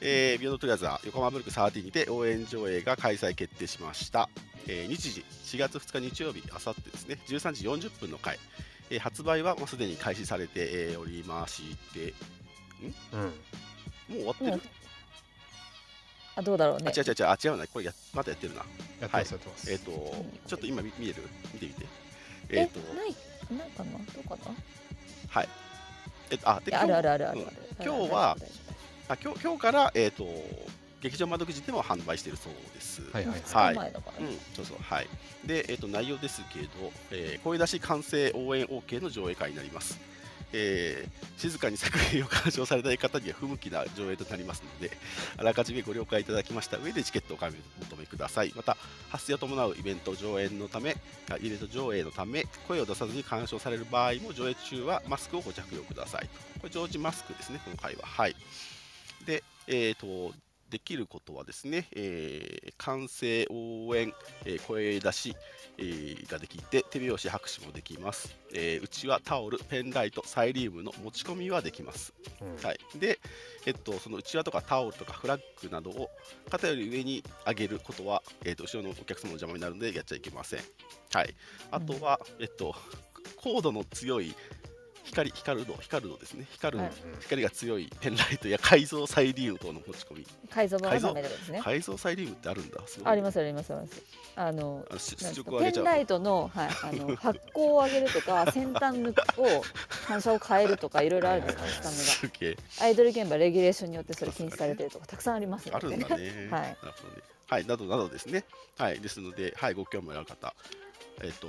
[0.06, 4.30] えー Beyond Together 横浜ブルク13にて応援上映が開催決定しました。
[4.68, 8.38] えー日時4月2日日曜日、あさってですね、13時40分の回。
[8.90, 11.64] えー発売はもうすでに開始されて、えーおりまし
[11.94, 12.14] て、
[13.14, 13.22] うん。
[13.22, 13.34] もう
[14.14, 14.62] 終わってる、もう
[16.36, 16.92] あどうだろうね。
[16.96, 18.60] あ、違う違う違う、あ、違うな、これやまだやってるな。
[19.02, 19.92] やってますやってます、えっ、と、
[20.48, 21.24] ちょっと今見見える？
[21.54, 21.86] 見てみて。
[22.50, 23.16] ええっ、と、ない
[23.58, 23.92] ないかな？
[23.98, 24.56] どうかな？
[25.30, 25.50] はい。
[26.32, 27.46] えっ、と、あ、で、いやあるあるあるあうんる
[27.84, 28.38] 今日は
[29.10, 30.26] あ今日今日から、えっ、と、
[31.02, 33.02] 劇場窓口でも販売しているそうです。
[33.12, 35.08] はいはい2日前だからね、うん、そうそう、はい。
[35.46, 36.68] で、えっ、と、内容ですけど、
[37.12, 40.00] えー声出し完成応援 OK の上映会になります。
[40.54, 44.96] えー静かに作品を鑑賞されたい方には不向きな上映となりますので、
[45.36, 48.54] あらかじめご了解いただきました上でチケットをお買い求めください。
[48.56, 48.78] また、
[49.10, 50.96] 発生を伴うイベント上演のため、
[51.30, 56.30] あイベント上映のため、声を出さずに鑑賞される場合も上映中はマスクをご着用ください。
[56.62, 58.06] これ、常時マスクですね、今回は。
[58.06, 58.36] はい。
[59.26, 60.34] で、えっ、と、
[60.74, 64.12] できることはですね、えー歓声応援、
[64.44, 65.36] えー声出し、
[65.78, 72.56] えーができて手拍子拍手もできます、えーうちはタオルペンライトサイリウムの持ち込みはできます、うん。
[72.66, 73.20] はい、で、
[73.68, 76.10] えっと、そのうちわとかタオルとかフラッグなどを
[76.50, 80.60] 肩より上に上げることは、えっと、後ろのお客様の邪魔になるのでやっちゃいけません、
[81.14, 81.36] はい、
[81.70, 82.76] あとは、えっと、
[83.36, 84.34] 高度の強い
[85.04, 86.48] 光光る度光る度ですね。
[86.52, 86.92] 光る、はい。
[87.22, 90.28] 光が強いペンライトや改造サイリウム等の持ち込み。
[90.50, 91.62] 改造版はダメだですね。
[91.62, 92.80] 改造サイリウムってあるんだ。
[93.04, 94.02] ありますありますあります。
[94.36, 94.86] あの
[95.60, 98.98] ペンライトの,、はい、あの発光を上げるとか 先端
[99.38, 99.64] を
[100.08, 102.54] 反射を変えるとかいろいろあるんですからスタメすげえ。
[102.56, 106.00] がアイドル現場レギュレーションによってそれ禁止されてるとかたくさんありますのであるん。
[106.00, 106.48] だね。
[106.50, 106.62] はい。
[106.62, 107.22] なるほどね。
[107.48, 108.46] はい、などなどですね。
[108.78, 110.56] はい、ですので、はい、ご興味ある方、
[111.22, 111.48] えっ、と、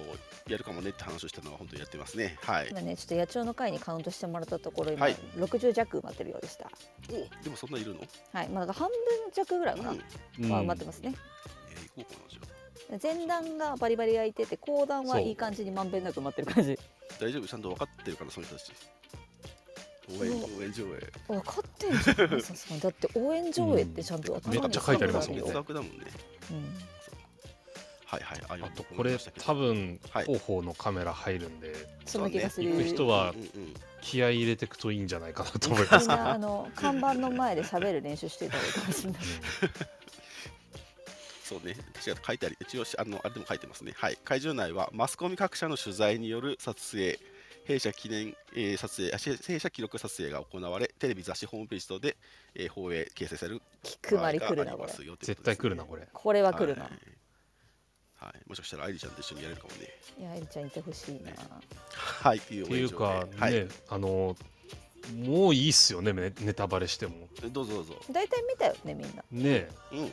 [0.49, 2.37] やるかもねって話をしたのは本当にやってますね。
[2.43, 2.69] はい。
[2.71, 6.71] 今ねちょっと野鳥の会にカウントしてもらったところ今、はい60弱埋まってるようでした
[7.11, 8.01] お、でもそんないるの？
[8.33, 8.97] はいまあ半分
[9.33, 10.45] 弱ぐらいかな、うん。
[10.45, 11.15] うんは埋まってますね
[11.97, 12.99] えー、行こうかなじゃあ。
[13.03, 16.79] 前段がバリバリ開いてて後段はいい感じにまんべんなく埋まってる感じ
[17.19, 17.49] 大丈夫？
[17.49, 18.73] ちゃんと分かってるかなその人たち。
[20.21, 21.13] 応援応援上映。
[21.29, 26.05] 分かってんじゃない さすがにだって応援上映ってちゃんと頭にめっちゃ書いてありますもんね別枠だもんね。
[26.51, 26.77] うん
[28.15, 28.41] はいはい。
[28.49, 30.25] あ、あ今とこれ多分はい。
[30.25, 31.75] 広報のカメラ入るんで
[32.07, 33.35] その気がする、行く人は
[34.01, 36.09] 気合い入れていくといいんじゃないかなと思います。
[36.09, 39.23] みんなあの看板の前で喋る練習してたらいいかもしれない。
[41.45, 43.93] そうね、違う書いてあり、一応しあのあれでも書いてますね。
[43.97, 47.19] はい、会場内はマスコミ各社の取材による撮影、
[47.67, 52.17] 弊社記念、えー撮影あ、し弊社記録撮影が行われ、テレビ、雑誌、ホームページ等で、
[52.55, 53.63] えー放映、掲載される。
[53.83, 54.85] 聞くまり来る場なこれ。
[54.85, 56.03] 合がありますよ絶対来るなこれ。
[56.03, 56.09] れ。
[56.13, 56.93] これは来るな、はい
[58.25, 59.89] はい、もしかしたらアイリちゃんと一緒にやれるかもね。
[60.19, 61.37] い、やエリちゃんいてほしいな、ね。
[61.93, 64.37] はい、っていうっていうか応援上映ねあの
[65.27, 67.29] もういいっすよねネネタバレしても。
[67.41, 68.01] はい、どうぞどうぞ。
[68.11, 69.23] 大体見たよねみんな。
[69.31, 69.69] ね。
[69.93, 70.13] うん、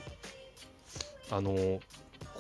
[1.29, 1.79] あの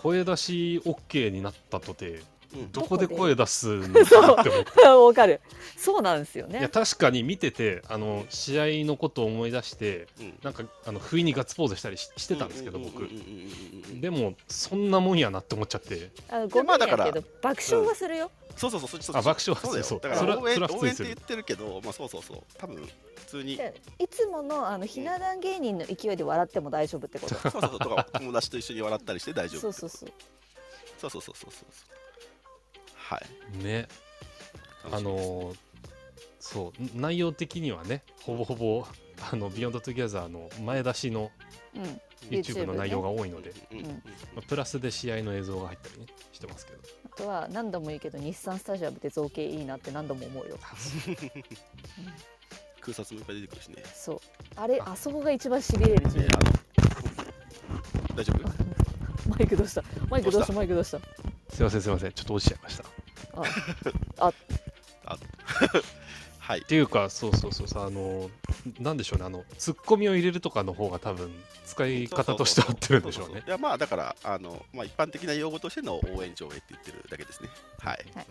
[0.01, 2.23] 声出し OK になったとてうん、
[2.71, 4.81] どこで声出すのかって思って。
[4.87, 5.41] わかる。
[5.77, 10.39] そうなんですよいやね確かに見ててあの試合のことを思い出してうん。
[10.43, 13.07] なんかあの不意にガッツポーズしたりししてたんですけど僕。
[13.99, 16.11] でもそんなもんやなって思っちゃって。
[16.29, 19.85] あのごめんやまあだからけど爆笑はするよ、そうそうそう、そうそうあ爆笑はそうだよ。
[19.85, 21.07] そうだかそれはら応援それは普通にする。
[21.07, 22.77] 応援って言ってるけど、まあそうそうそう、多分
[23.15, 23.57] 普通に。
[23.57, 27.35] でいつものあのひな壇芸人の勢いで笑っても大丈夫ってこと。
[27.35, 27.79] そうそうそう。
[27.79, 30.11] とか友達と一緒に笑ったりして大丈夫そうそうそう。
[30.99, 31.91] そうそうそうそうそう
[33.11, 33.21] は
[33.59, 33.63] い。
[33.63, 33.87] ね。
[34.91, 35.53] あの
[36.39, 38.83] そう内容的にはねほぼほぼ
[39.31, 41.29] あの Beyond Together の前出しの
[41.73, 43.91] うん、YouTube の内容が多いので、うんま
[44.39, 46.79] あプラスで試合の映像が入ったりねしてますけど。
[47.05, 50.57] あとは何度も言うけど日産スタジアムって造形いいなって何度も思うよ。
[52.81, 53.83] 空撮もいっぱい出てくるしね。
[53.93, 54.19] そう。
[54.55, 54.95] あれあ。
[54.95, 56.27] そこが一番しびれる自ね
[58.15, 58.49] 大丈夫？
[59.29, 59.83] マイクどうした？
[60.09, 60.53] マイクどうした？
[60.53, 60.99] マイクどうした？
[61.53, 62.11] すいませんすいません。
[62.11, 62.83] ちょっと落ちちゃいました
[63.39, 63.43] っ
[64.17, 65.17] あ
[66.39, 68.29] はいっていうかそうそうそうさあの
[68.79, 71.31] なんでしょうねあのツッコミを入れるとかの方が多分
[71.65, 78.25] 使い方として合ってるんでしょうねいやまあだからあの、まあ、一般的な用語としての応援上映って言ってるだけですねはいはい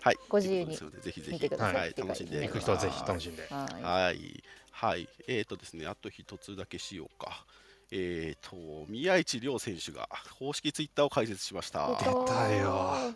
[0.00, 7.46] はいご自由にぜひぜひ見てくださいはい、楽しんで行くださいく人はぜひ楽しんではいはい、はい、えーとですね、あと一つだけしようか。
[7.92, 11.88] えーと、宮市亮選手が公式ツイッターを開設しました。
[11.88, 13.14] 出たよ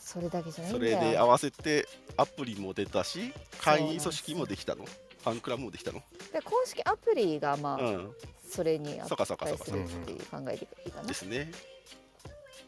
[0.00, 1.00] それだけじゃないそんだよ。
[1.00, 1.86] れで合わせて
[2.16, 4.84] アプリも出たし、会員組織もできたの。
[4.84, 6.02] ファンクラブもできたの。
[6.32, 8.10] で公式アプリがまあ、うん、
[8.48, 11.06] それにそうかそうかそうか値するっていう考えていいかな。
[11.06, 11.52] ですね。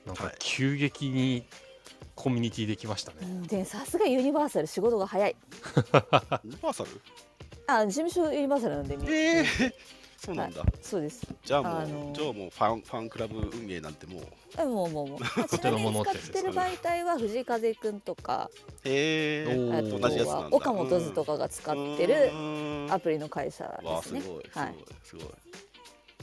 [0.07, 0.35] なんかはい。
[0.38, 1.47] 急激に
[2.14, 4.66] コミュニティできましたね、うんでさすがユニバーサル。
[4.66, 5.35] 仕事が早い。
[6.45, 7.01] ユニバーサル？
[7.66, 9.12] あ事務所ユニバーサルなんでみんな。
[9.12, 9.73] えー、
[10.25, 10.65] そうなんだ。
[10.81, 11.27] そうです。
[11.45, 12.15] じゃあもう、あのー。
[12.15, 14.23] じゃあもうファンファンクラブ運営なんてもう、
[14.57, 18.49] えもうもうもうまあちなみに使ってる媒体は藤井風くんとか
[18.85, 20.45] へえ同じやつなんだ。
[20.45, 22.31] は岡本図とかが使ってる
[22.89, 24.21] アプリの会社ですね。
[24.21, 25.27] すごいすごはいいすごい。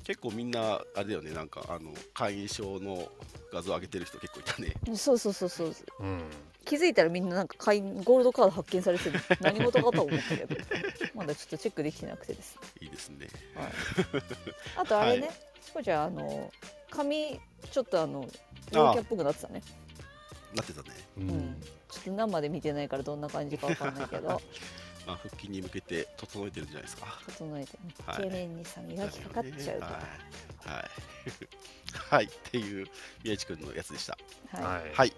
[0.06, 3.06] 結構みんなあれだよねなんかあの会員証の
[3.52, 4.74] 画像上げてる人結構いたね。
[4.96, 5.74] そうそうそうそう。
[6.00, 6.22] うん
[6.65, 10.56] 気づいたらみんななんか会員ゴールドカード発見されてる 何事かと思ったけど
[11.15, 12.62] まだちょっとチェックできてなくてですね。
[12.82, 13.28] いいですね。
[13.56, 13.72] はい、
[14.78, 16.52] あとあれね、はしこちゃんあの
[16.91, 17.39] 髪
[17.72, 18.22] ちょっとあの
[18.72, 19.62] 陽キャっぽくなってたね。
[20.54, 20.89] なってたね。
[21.17, 21.62] ううんん。
[21.89, 24.39] ちょっと生で見てないからどんな感じかわかんないけどま
[25.13, 27.19] あ、復帰に向けて整えてるんじゃないですか。
[27.28, 29.86] 整えてねはいイケメンにさ磨きかかっちゃうと。
[29.86, 29.93] はい。
[30.69, 30.89] はい。
[32.10, 32.88] はい、っていう
[33.24, 34.17] 宮市君のやつでした。
[34.52, 34.63] はい。
[34.63, 35.13] はいはい。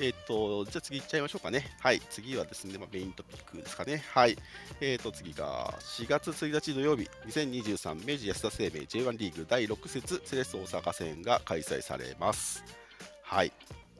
[0.00, 1.76] えっ、と、じゃあ次行っちゃいましょうかね。
[1.80, 2.00] はい。
[2.10, 4.04] 次はですね、まあ、メイントピックですかね。
[4.12, 4.36] はい。
[4.80, 12.64] えっ、と、次が4月1日土曜日、2023明治安田生命 J1 リーグ第6節セレッソ大阪戦が開催されます。
[13.22, 13.52] はい。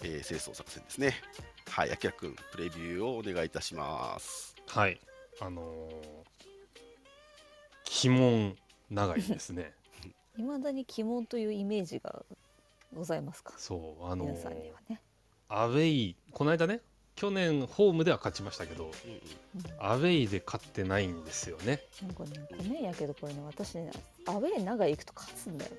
[0.03, 1.23] えー、セレッソ大阪戦ですね。
[1.69, 1.93] はい。
[1.93, 4.55] あきらくん、プレビューをお願いいたします。
[4.69, 5.01] はい
[5.41, 8.57] あのー、鬼門
[8.91, 9.73] 長いですね
[10.39, 12.25] いまだに鬼門というイメージが
[12.95, 13.55] ございますか？
[13.57, 15.01] そうあの皆さんにはね。
[15.49, 16.81] アウェイこの間ね
[17.15, 18.93] 去年ホームでは勝ちましたけどうん
[19.79, 23.91] アウェイで勝ってないんですよねなんかね、ごめんやけどこれね私ね
[24.27, 25.77] アウェー長い行くと勝つんだよね。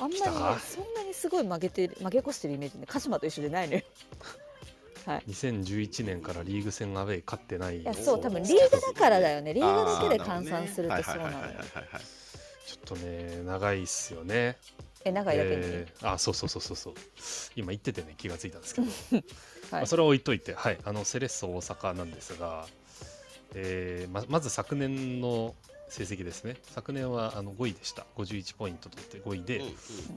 [0.00, 0.20] あんまりね
[0.60, 3.82] そんなにすごい負けてる負け越してるイメージね鹿島と一緒でないのよ。
[5.06, 5.22] はい。
[5.28, 9.54] 2011年からリーグ戦アウェイ勝ってないいやそう多分リーグだからだよね。
[9.54, 11.32] リーグだけで換算するとそうなの
[12.66, 14.56] ちょっとね長いっすよね。
[15.04, 15.56] え長いだけに。
[15.62, 16.94] えーあそうそうそうそうそう。
[17.56, 19.22] 今言っててね気がついたんですけど、ま
[19.78, 19.82] はい。
[19.84, 20.54] あ、それは置いといて。
[20.54, 20.78] はい。
[20.84, 22.66] あのセレッソ大阪なんですが、
[23.54, 25.54] えーままず昨年の
[25.88, 26.56] 成績ですね。
[26.70, 28.06] 昨年はあの5位でした。
[28.16, 29.72] 51ポイント取って5位で、うんま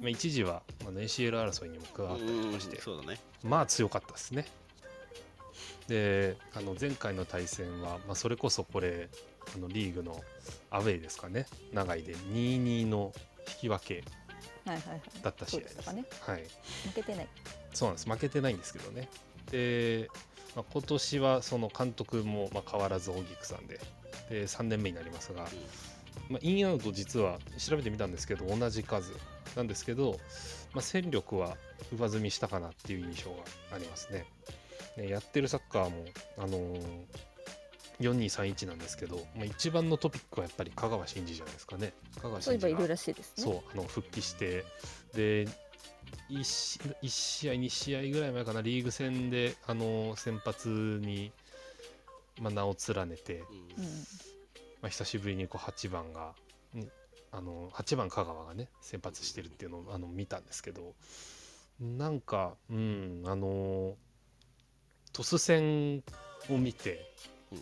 [0.06, 3.20] あ、一時はあの ACL 争いにも加わったりとかして、そうだね。
[3.44, 4.46] まあ強かったですね。
[5.88, 9.10] であの前回の対戦は、まあ、それこそこれ
[9.56, 10.20] あのリーグの
[10.72, 13.14] アウェイですかね長いで2-2の
[13.48, 14.04] 引き分け
[14.66, 15.02] はいはいはい。
[15.22, 16.06] だった試合ですそうでしたかね。
[16.22, 16.44] はい、
[16.88, 17.28] 負けてない。
[17.74, 19.10] そうなんです負けてないんですけどね
[19.52, 20.10] で、
[20.56, 23.80] まあ、今年はその監督もまあ変わらず荻久さんで
[24.30, 25.46] で3年目になりますが、
[26.30, 29.12] まあ、インアウト実は調べてみたんですけど同じ数
[29.56, 30.20] なんですけど、
[30.74, 31.58] まあ、戦力は
[31.98, 33.38] 上積みしたかなっていう印象が
[33.76, 34.26] ありますね。
[34.98, 36.06] ねやってるサッカーも、
[36.38, 36.80] あのー
[38.00, 41.94] 4231なんですけど、まあ、一番のトピックはやっぱり香川真司じゃないですかね。
[42.22, 43.44] 香川真司がそういえばいるらしいですね。
[43.44, 44.66] そうあの復帰して
[45.14, 45.48] で
[46.30, 50.68] 1, し1試合2試合ぐらい前かなリーグ戦であの先発
[51.02, 51.32] に、
[52.42, 53.36] まあ、名を連ねて、
[53.78, 53.94] うんうん。
[54.82, 56.34] まあ、久しぶりにこう8番が、
[56.74, 56.88] に
[57.32, 60.94] あの8番香川がね先発してるっていうのをあの見たんですけど
[61.80, 63.96] なんかうんあの
[65.16, 66.04] トス戦
[66.50, 67.10] を見て、
[67.54, 67.60] うん。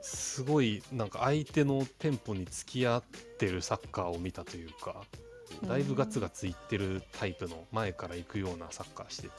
[0.00, 3.02] すごいなんか相手のテンポに付き合っ
[3.36, 5.02] てるサッカーを見たというか
[5.62, 5.68] うん。
[5.68, 9.30] だいぶガツガツいってるタイプの前から行くようなサッカーしてて。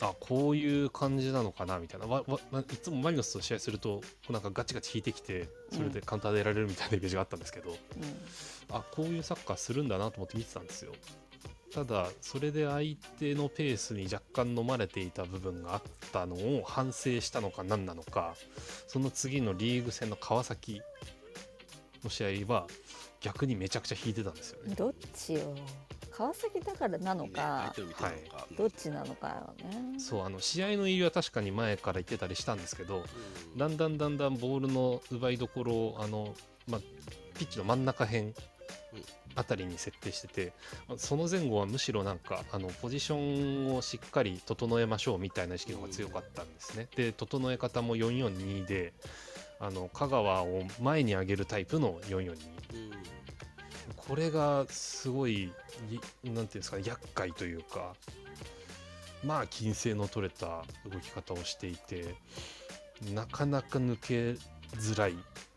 [0.00, 2.06] あこういう感じなのかなみたいな。
[2.06, 7.76] わわまいつもマリノスと試合するとなんかガチガチ引いてきてそれでカウンターでやられるみたいなイメージがあったんですけど、うん。
[8.70, 10.92] あこういうサッカーするんだなと思って見てたんですよ
[11.72, 18.34] ただそれで相手のペースに若干飲まれていた部分があったのを反省したのか何なのか
[18.86, 20.80] その次のリーグ戦の川崎
[22.04, 22.66] の試合は
[23.20, 25.54] 逆にめちゃくちゃ引いてたんですよねどっちよ。
[26.16, 28.46] 川崎だからなのねか相、手を見てるのか。
[28.56, 30.00] どっちなのかよね。
[30.00, 33.04] そうあの試合の入りは確かに前から言ってたりしたんですけど
[33.52, 36.34] うんだんだんだんだんボールの奪いどころをあの、
[36.68, 36.80] まあ、
[37.38, 38.32] ピッチの真ん中辺
[39.36, 40.52] あたりに設定してて、
[40.88, 43.16] まあその前後はむしろなんかあのポジショ
[43.70, 46.88] ンをしっかり整えましょうみたいな意識の方が強かったんですね。
[46.96, 48.92] で整え方も442で
[49.60, 52.36] あの香川を前に上げるタイプの442うん。
[53.96, 55.52] これがすごい
[56.24, 57.94] いなんていうんですか厄介というか
[59.24, 62.14] まあ金星の取れた動き方をしていて
[63.12, 64.36] なかなか抜け
[64.78, 65.14] づらい、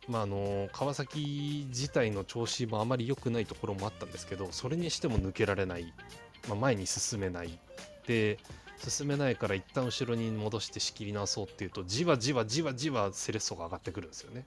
[0.10, 5.94] まあ、あの川崎自体の調子もあまり良くないところもあったんですけどそれにしても抜けられない、
[6.48, 7.60] まあ、前に進めない
[8.08, 8.40] で
[8.80, 14.46] 進めないから一旦後ろに戻して仕切り直そうっていうとじわじわじわじわセレッソが上がってくるんですよね。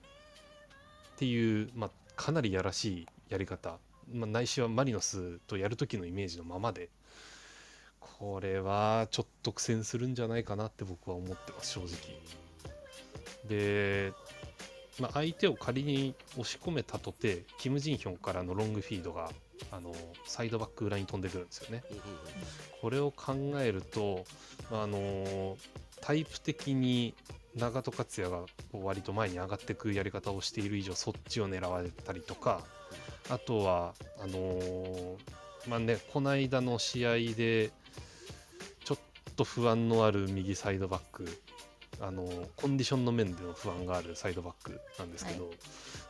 [1.15, 3.77] っていう、まあ、かなりやらしいやり方、
[4.11, 6.89] まあ、ないしはマリノスとやる時のイメージのままで
[8.01, 12.43] これはちょっと苦戦するんじゃないかなって僕は思ってます正直。
[13.47, 14.13] で、
[14.99, 19.31] まあ、相手を仮に押し込めたとてキム・ジンヒョンからのロングフィードが
[19.71, 19.93] あの
[20.25, 21.83] サイドバック裏に飛んでくるんですよね。
[22.81, 24.25] これを考えると、
[24.69, 25.57] まああの
[26.01, 27.13] タイプ的に
[27.55, 32.61] 長戸克也が割と前に上がっていくやり方をしている以上そっちを狙われたりとか
[33.29, 35.17] あとはあのー
[35.67, 37.71] まあねこの間の試合で
[38.83, 38.97] ちょっ
[39.35, 41.25] と不安のある右サイドバック
[42.05, 42.27] あの
[42.57, 45.49] コンディションの面での不安があるサイドバックなんですけど、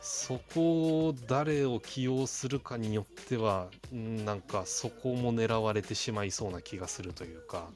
[0.00, 7.68] そこを誰を起用するかによってはんなんかそこも狙われてしまいそうな気がするというか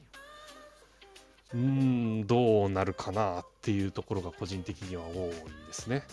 [1.53, 5.33] うーんどうなるかなっていうところが個人的には多いで
[5.71, 6.03] すね。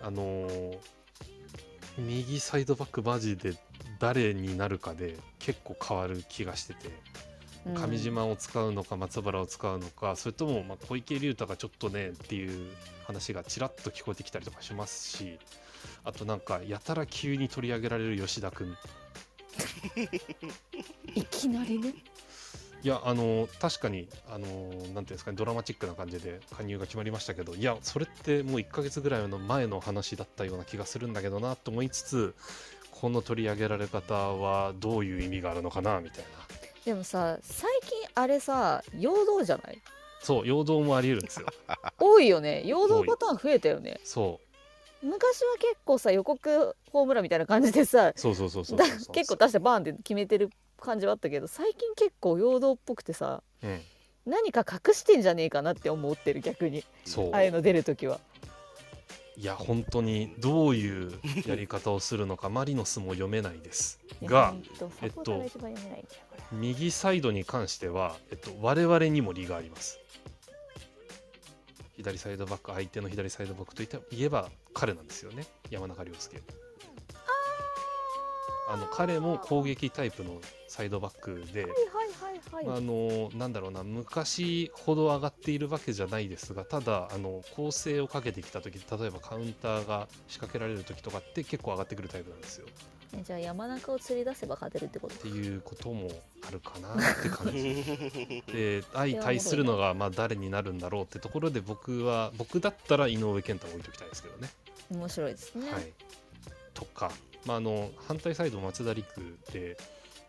[0.00, 0.78] あのー
[1.98, 3.52] 右サイドバックマジで
[3.98, 7.31] 誰になるかで結構変わる気がしててうん
[7.74, 12.68] 上島を使うのか松原を使うのかそれともまあ小池龍太がちょっとねっていう
[13.06, 15.38] 話がちらっと聞こえてきたりとかしますし
[16.04, 18.76] あとなんかやたら急に取り上げられる吉田君
[21.14, 21.94] いきなりね。
[22.84, 32.34] いやあの確かにあのなんていうんですかねドラマチックな感じで加入が決まりましたけどいやそれってもう1ヶ月ぐらいの前の話だったような気がするんだけどなと思いつつ
[32.90, 36.30] この取り上げられ方はどういう意味があるのかなみたいな
[36.84, 39.78] でもさ最近あれさ陽動じゃない？
[40.20, 41.46] そう陽動もあり得るんですよ。
[41.98, 42.62] 多いよね。
[42.64, 44.00] 陽動パターン増えたよね。
[44.04, 44.40] そ
[45.02, 49.14] 昔は結構さ予告ホームランみたいな感じでさうそうそうそうそうだそうそう。
[49.14, 53.80] 結構出してバーンって決めてる感じはあったけど最近結構陽動っぽくてさうん。
[54.24, 56.84] 何か隠してんじゃねえかなって思ってる逆に。
[57.04, 57.30] そう。
[57.32, 58.20] ああいうの出る時は
[59.36, 61.12] いや本当にどういう
[61.46, 63.98] やり方をするのかマリノスも読めないです。
[64.22, 64.54] が
[65.00, 65.42] ほんと
[66.52, 69.98] 右サイドに関しては、えっと、我々にも利があります。
[71.96, 75.46] 左サイドバック相手の左サイドバックといって言えば彼なんですよね。
[75.70, 76.36] 山中亮介
[78.68, 81.76] あの彼も攻撃タイプのサイドバックで、はいは
[82.30, 82.78] いはいはい。
[82.78, 92.66] あのなんだろうな昔ほど上がっているわけじゃないですがただあの構成をかけてきた時例えばカウンターが仕掛けられる時とかって結構上がってくるタイプなんですよ。
[93.14, 96.08] えじゃあ山中を釣り出せば勝てるってことっていうことも
[96.48, 104.48] あるかなって感じで相対するのがまあ誰になるんだろうってところで僕は僕だったら井上健太を置いときたいですけどね。
[104.90, 105.92] 面白いですね、はい、
[106.74, 107.10] とか、
[107.46, 109.76] まあ、あの反対サイド松田陸で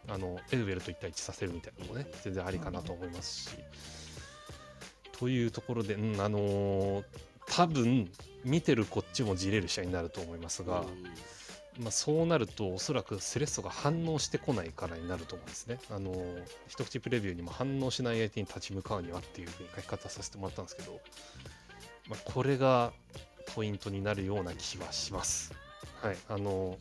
[0.07, 3.57] あのエルベルと1対1させるみたいなのもね全然ありかなと思いますし。
[5.11, 7.03] というところで、うんあのー
[7.45, 8.09] 多分
[8.43, 10.85] 見てるこっちもじれる試合になると思いますが。
[11.79, 15.79] まあ、そうなるとおそらくセレッソが反応してこないからになると思うんですね。
[15.89, 16.13] あの
[16.67, 20.99] 一口プレビューにも反応しない相手に立ち向かうにはっていうふうに書き方させてもらったんですけど、
[22.09, 22.93] まあ、これが
[23.55, 25.51] ポイントになるような気はします。
[25.99, 26.77] はい、あの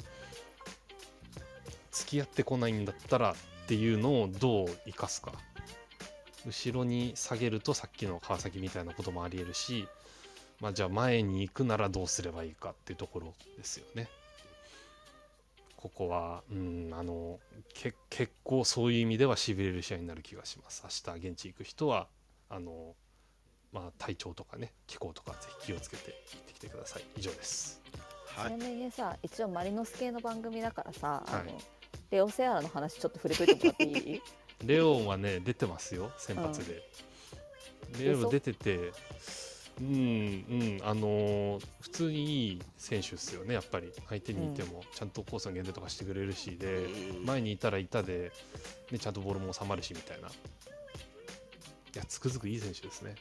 [1.93, 3.35] 付き合ってこないんだったらっ
[3.67, 5.33] ていうのをどう生かすか。
[6.45, 9.87] 後ろに下げるとさっきの川崎みたいなこともありえるし、
[10.61, 14.09] まあ、じゃあ前に行くならどうすればいいかっていうところですよね。
[15.77, 17.41] ここは、うん、あの
[17.75, 20.83] け結構そういう意味ではしびれる試合になる気がします。
[20.85, 22.09] 明日現地行く人は
[22.49, 22.95] あの、
[23.73, 27.05] まあ、体調とかね気候とかぜひ気をつけて行ってきてください。
[27.17, 27.81] 以上です。
[28.27, 31.61] はいちなみにさ一応マリノス系の番組だからさ、あはいの
[32.11, 34.23] レオセアラの話ちょっと触れといてもらっていい？
[34.65, 36.83] レオンはね出てますよ先発で。
[38.01, 38.93] レオン出てて
[39.81, 43.93] うんうんあのー普通にいい選手ですよねやっぱり。
[44.09, 47.25] 相手にいてもちゃんとコースの限定とかしてくれるしで、うん。
[47.27, 48.33] 前にいたらいたで、
[48.91, 50.29] ね、ちゃんとボールも収まるしみたいな。
[50.29, 50.33] い
[51.95, 53.15] やつくづくいい選手ですね。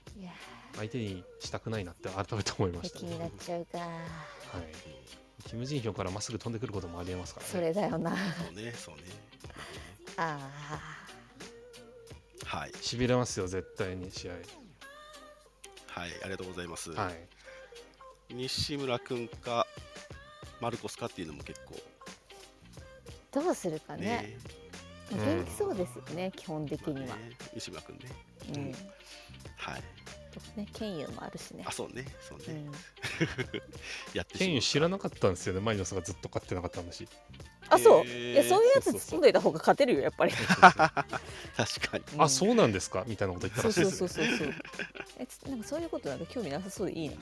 [0.75, 3.07] 相手にしたくないなって改めて思いまーしたね。
[3.09, 3.91] 気になっちゃうかはい
[5.43, 7.51] キム・ジンヒョンからまっすぐ飛んでくることもありえますからね。
[7.51, 8.11] それだよな。
[8.11, 8.15] そ
[8.51, 9.03] うねそうね。
[10.17, 10.37] あ
[12.45, 12.71] はい。
[12.81, 14.33] しびれますよ絶対に試合。
[14.33, 18.33] はいありがとうございます、はい。
[18.33, 19.67] 西村君か
[20.61, 21.75] マルコスかっていうのも結構。
[23.33, 24.01] ーどうするかね。
[24.01, 24.37] ね。
[25.11, 27.31] うん元気そうですよね、基本的には、まあね。
[27.53, 28.05] 西村君ね。
[28.55, 28.71] うん。
[29.57, 29.83] はい
[30.31, 30.67] とね。
[30.73, 31.63] 剣佑もあるしね。
[31.67, 32.05] あそうね。
[32.27, 32.71] そうね、うん、
[34.13, 35.59] やってケンユ知らななかったんですよね。
[35.61, 37.07] マリノスがずっと勝ってなかったんだし。
[37.69, 42.03] あそう、いやそういうやつ突っ込んでいた方が勝てるよやっぱり、確かに。
[42.17, 43.05] あそうなんですか？
[43.07, 44.23] みたいなこと言ったそうらしいですね。
[44.23, 44.53] そうそうそうそう。
[45.19, 47.15] えつなんかそういうことなんか興味なさそうでいいな。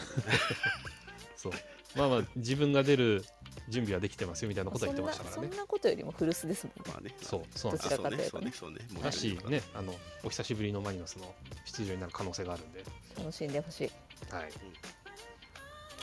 [1.35, 1.53] そう。
[1.95, 3.23] まあまあ自分が出る
[3.69, 5.41] 準備はできてますよみたいなことは言ってましたからね。
[5.41, 6.91] そんなそんなことよりも古巣ですもんね。
[6.91, 7.15] まあね。
[7.21, 8.51] そうそうなんどですちらかというとね。
[8.51, 8.71] あそうね。
[8.71, 8.79] そうね。
[8.87, 9.03] そうね。
[9.03, 11.33] だしねあのお久しぶりのマリノスの
[11.65, 12.83] 出場になる可能性があるんで。
[13.17, 13.91] 楽しんでほしい。
[14.33, 14.43] はい。
[14.43, 14.51] はい。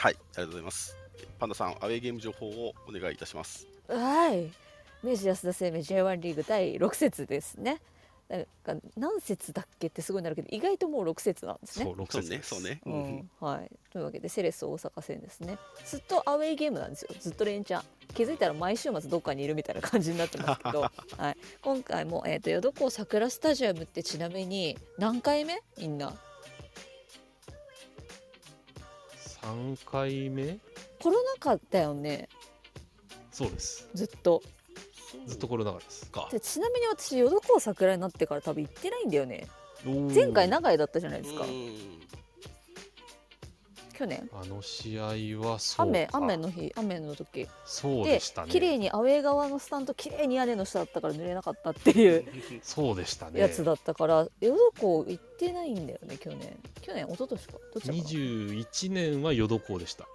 [0.06, 0.96] ありがとうございます。
[1.38, 3.66] パンダさんアウェーゲーム情報をお願いいたします。
[3.88, 4.50] はい。
[5.02, 7.80] 明治安田生命 J1 リーグ第6節ですね
[8.28, 11.84] なんか何節だっけってすごいなるけど意外ともう6節なんですね。
[11.84, 13.16] そう6そう節ねそうね、ううん。
[13.18, 13.30] ん。
[13.40, 15.58] はい、というわけでセレッソ大阪戦ですね。
[15.84, 17.14] ずっとアウェイゲームなんですよ。
[17.20, 17.82] ずっと連チャン。
[18.14, 20.80] 気づいたら毎週末どっかにいるみたいな感じになってますけど、
[21.18, 25.62] はい、今回も、えー、と淀港桜スタジアムってちなみに何回目？
[25.78, 26.12] みんな。
[29.42, 30.58] 3回目？
[31.00, 32.28] コロナ禍だよね。
[33.30, 33.88] そうです。
[33.94, 34.42] ずっと
[35.26, 39.46] ずっとコロナ禍ですかでちなみに私淀港桜になってから多分行ってないんだよね。
[39.84, 41.44] 前回長井だったじゃないですか。
[41.44, 41.96] うん。
[43.96, 44.28] 去年。
[44.32, 46.18] あの試合はそう雨か。
[46.18, 47.46] 雨の日雨の時。
[47.64, 48.50] そうででしたね。
[48.50, 52.24] 綺麗にアウェー側のスタンド綺麗に屋根の下だったから濡れなかったっていう。
[52.62, 53.40] そうでしたね。
[53.40, 56.58] やつだったから淀港行ってないんだよね去年。
[56.82, 57.52] 去年一昨年か。
[57.52, 58.04] どっちだかな。
[58.04, 60.06] 21年は淀港でした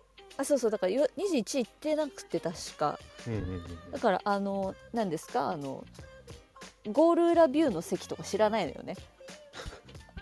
[0.42, 3.00] あそうそうだからよ21行ってなくて確か。
[3.28, 5.50] うんうんうんだからあの何ですか？
[5.52, 5.84] あの
[6.92, 8.96] ゴール裏ビューの席とか知らないのよね。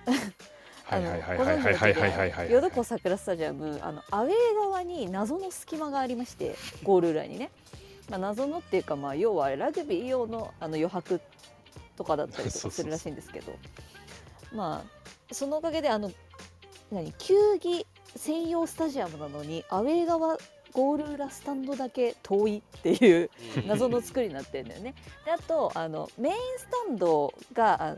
[0.83, 2.31] はいはいはいごはいはいはいはいはい。
[2.31, 7.51] ははい淀港桜スタジアムあのアウェー側に謎の隙間がありましてゴール裏にね、
[8.09, 11.21] まあ、謎のっていうか、まあ、要はラグビー用のあの余白
[11.95, 13.53] とかだったりとかするらしいんですけど。
[14.51, 16.11] まあそのおかげであの
[16.91, 17.13] 何？
[17.13, 20.37] 球技専用スタジアムなのにアウェー側
[20.73, 23.29] ゴール裏スタンドだけ遠いっていう
[23.67, 24.93] 謎の作りになってるんだよね。
[25.25, 27.95] であとあのメインスタンドが、あ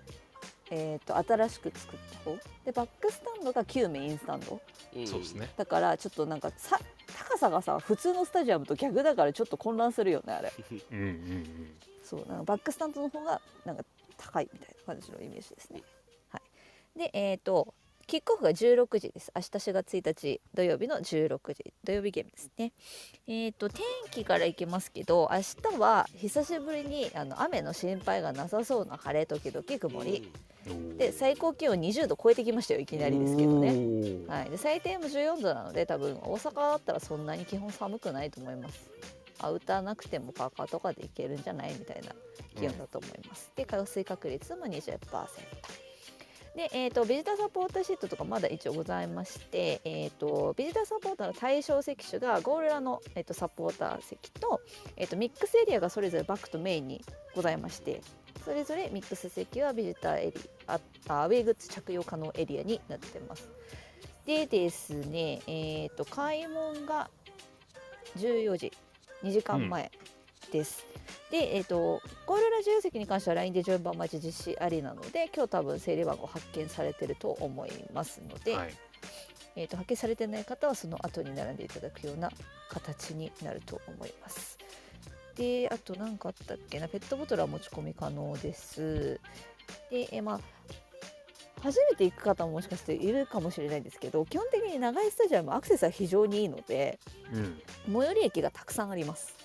[0.69, 2.37] えー、と新しく作った方。
[2.65, 4.61] でバックスタンドが旧メインスタンド。
[4.95, 5.07] うん。
[5.07, 5.49] そうですね。
[5.57, 6.79] だからちょっとなんかさ
[7.29, 10.53] 高さがさ普通のスタジアムと逆だからちょっと混乱するよねあれ。
[10.91, 10.97] うん。
[10.97, 11.71] うんうん
[12.03, 13.83] そうなんかバックスタンドの方がなんか
[14.17, 15.81] 高いみたいな感じのイメージですね。
[16.29, 16.41] は
[16.95, 17.73] い、でえっ、と
[18.11, 19.31] キックオフが16時です。
[19.33, 21.73] 明日4月1日土曜日の16時。
[21.85, 22.73] 土曜日ゲームですね。
[23.25, 25.37] えっ、と天気からいきますけど明
[25.71, 30.29] 日は久しぶりにあの雨の心配がなさそうな晴れ時々曇り、
[30.67, 30.97] うん。
[30.97, 33.69] で最高気温20度超えてきましたよいきなりですけどね。
[34.27, 38.89] はい、で最低も14度なので多分大阪だったらそんなに基本寒くないと思います。
[39.39, 42.09] アウターなくてもパーカーとかでいけるんじゃないみたいな
[42.59, 44.99] 気温だと思います、で降水確率も20%
[46.55, 54.61] で、えー、とビジターサポーターシートとかまだ一応ございまして、えー、とビジターサポーターの対象席種がゴール裏の、えー、とサポーター席と,、
[54.97, 57.01] えー、とミックスエリアがそれぞれバックとメインに
[57.35, 58.01] ございまして
[58.43, 60.33] それぞれミックス席はビジターエリ
[60.67, 63.49] アウェーグッズ着用可能エリアになってます。
[64.25, 67.09] でですね、えー、と開門が
[68.17, 68.71] 14時
[69.23, 69.91] 2時間前。
[70.51, 70.85] です、
[71.29, 78.73] で、えー、とゴール裏自由席に関しては LINE で順番待ち実施ありなので今日多分整理番号発見されてると思いますので、はい
[79.55, 82.31] えー、と発見されてない方はその後に並んでいただくような
[82.69, 84.57] 形になると思います。
[85.35, 89.19] であと何かあったっけなペットボトルは持ち込み可能です。
[89.89, 90.39] で、えーまあ
[91.61, 96.99] 初めて行く方ももしかしているかもしれないんですけど基本的に長いスタジアムアクセスは非常にいいので
[97.31, 99.35] うん最寄り駅がたくさんあります。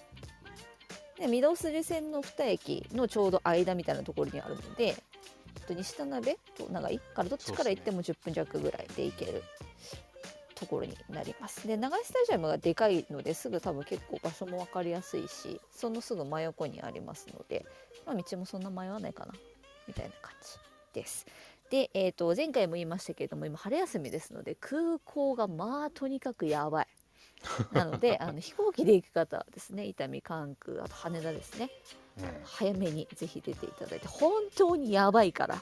[1.19, 4.95] で御堂筋線の2駅のちょうど間みたいなところにあるのでえっ
[5.67, 6.99] と西田辺と長井？
[6.99, 9.43] からどっちから行っても10分弱ぐらいで行ける
[10.55, 11.69] ところになります。
[11.69, 17.65] で長井スタジアムがでかいのですぐ多分結構場所も分かりやすいしそのすぐ真横にありますので、
[18.07, 19.35] まあ、道もそんな迷わないかな
[19.87, 20.59] みたいな感じ
[20.99, 21.27] です。
[21.69, 26.87] で、えー、と前回も言いましたけれども今春休みですので空港がまあとにかくやばい。
[27.73, 31.71] なのであの飛行機で行く方はですね伊丹関空あと羽田ですね。
[32.19, 35.57] うん早めにぜひ出ていただいて本当にやばいから。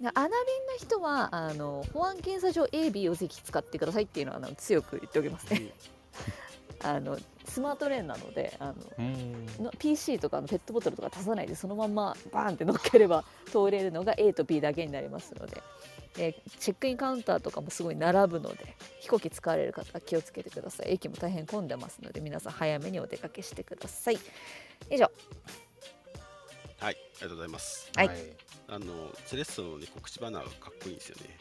[0.00, 0.32] でアナビンの
[0.78, 5.72] 人はあの保安検査場 AB をぜひ使ってくださいっていうのはあの強く言っておきますね。
[6.82, 9.46] あのスマートレーンなのであのうん。
[9.64, 15.62] の PC とかのペットボトルとか足さないでそのまんまバーンって乗っければ通れるのが A と B だけになりますので、
[16.18, 20.92] えーチェックインカウンターとかもすごい並ぶので飛行機使われる方は気をつけてください。
[20.92, 24.18] 駅も大変混んでますので皆さん早めにお出かけしてください。
[24.90, 25.10] 以上。
[26.78, 27.90] はい、ありがとうございます。
[27.96, 28.10] はい。
[28.68, 28.86] あの
[29.24, 31.36] セレッソの、ね、告知バナーがかっこいいんですよね。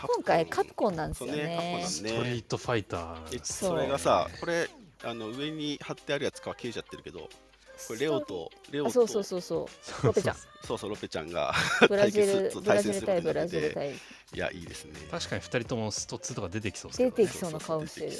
[0.00, 0.96] 今回カプコン。
[0.96, 3.44] なんですよそうねカプコンねなんストリートファイター。
[3.44, 3.70] そう。
[3.70, 4.68] それがさ、これ
[5.04, 9.68] あの上に貼ってあるやつかは消えちゃってるけど、これレオとレオとあそうそうそうそ
[10.02, 10.06] う。
[10.06, 10.36] ロペちゃん。
[10.64, 11.54] そうそうロペちゃんが
[11.88, 13.94] ブラジル 対ブラジル対ブラジル対
[14.34, 14.92] いやいいですね。
[15.10, 18.12] 確かに2人ともスト2とか出てきそうですね出てきそうな顔してる。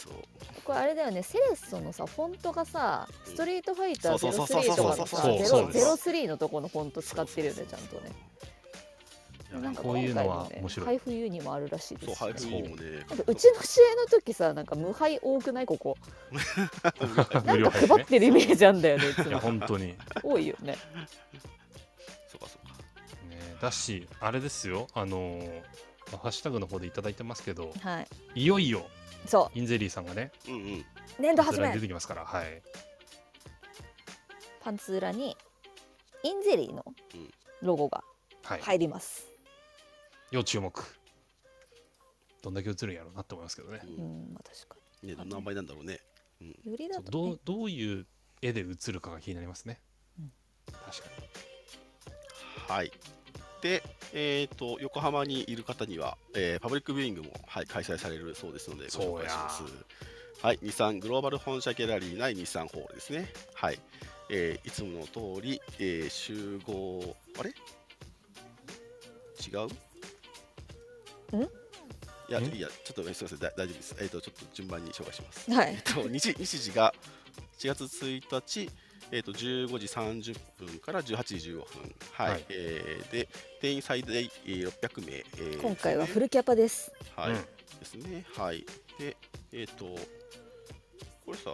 [0.65, 1.23] これあれだよね。
[1.23, 8.11] セレッソのさフォントがさストリートファイターそうそう03とかのさそうそうそう03のとこのフォント使ってるよねちゃんとね。
[9.51, 10.87] なんかこういうのは面白い。
[10.87, 13.05] 配布ユニもあるらしいでそう、すし配布ね。
[13.09, 15.67] なんかうちの試合の時さなんか無敗多くない？
[15.67, 15.97] ここ。
[17.45, 19.41] な無んか配ってるイメージあんだよねいやも。
[19.41, 19.89] 本当に。
[19.89, 20.77] ね多いよね。
[22.29, 22.75] そうかそうか。
[23.61, 24.87] だしあれですよ。
[24.95, 25.63] あのー
[26.17, 28.09] ハッシュタグの方でいただいてますけどはい。
[28.35, 28.87] いよいよ
[29.27, 30.61] そインゼリーさんがねうんうん。
[30.81, 30.85] う
[31.19, 31.73] 年度初め。
[31.73, 32.63] 出てきますからはい。
[34.61, 35.37] パンツ裏に
[36.23, 36.85] インゼリーの
[37.15, 37.31] うん。
[37.63, 38.03] ロゴが
[38.45, 39.27] はい、入ります、
[40.31, 40.73] 要注目。
[42.41, 43.81] どんだけ映るんやろうなって思いますけどね。
[43.85, 46.01] ううんんまあ確かねどんなんだろうね。
[46.41, 47.09] によりだと、ね。
[47.11, 48.07] どう、どういう
[48.41, 49.81] 絵で映るかが気になりますね、
[50.19, 50.33] うん。
[50.67, 52.93] 確かはい
[53.63, 53.83] で
[54.13, 59.63] えっ、と横浜にいる方には、えーパブリックビューイングも、はい、開催されるそうですのでご紹介します。
[60.41, 63.29] はい日産グローバル本社ギャラリー内日産ホールですね。
[63.55, 63.79] はい。
[64.31, 67.51] えーいつもの通り、えー集合あれ？
[67.51, 67.55] 違
[71.33, 71.37] う？
[71.37, 71.43] ん？
[72.29, 73.97] いや、んいや、ちょっとすみません、だ大丈夫です。
[74.01, 75.51] えっ、と、ちょっと順番に紹介します。
[75.51, 75.75] はい。
[75.75, 76.95] えっと、日日時が
[77.59, 78.71] 4月1日、
[79.11, 81.65] えっと15時30分から18時15分、
[82.13, 82.31] はい。
[82.33, 82.45] はい。
[82.51, 83.29] えーで
[83.61, 86.93] 定員最大えー600名、えー今回はフルキャパです。
[87.17, 87.37] はい、うん。
[87.37, 87.45] で
[87.85, 88.67] すね、はい。
[88.99, 89.17] で、
[89.53, 89.87] えっ、と、
[91.25, 91.51] これさ、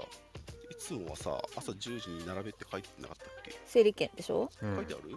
[0.71, 4.51] いつもはさ、朝10時に並べって書いてなかったっけ、整理券でしょ？
[4.63, 4.77] うん。
[4.77, 5.17] 書いてある？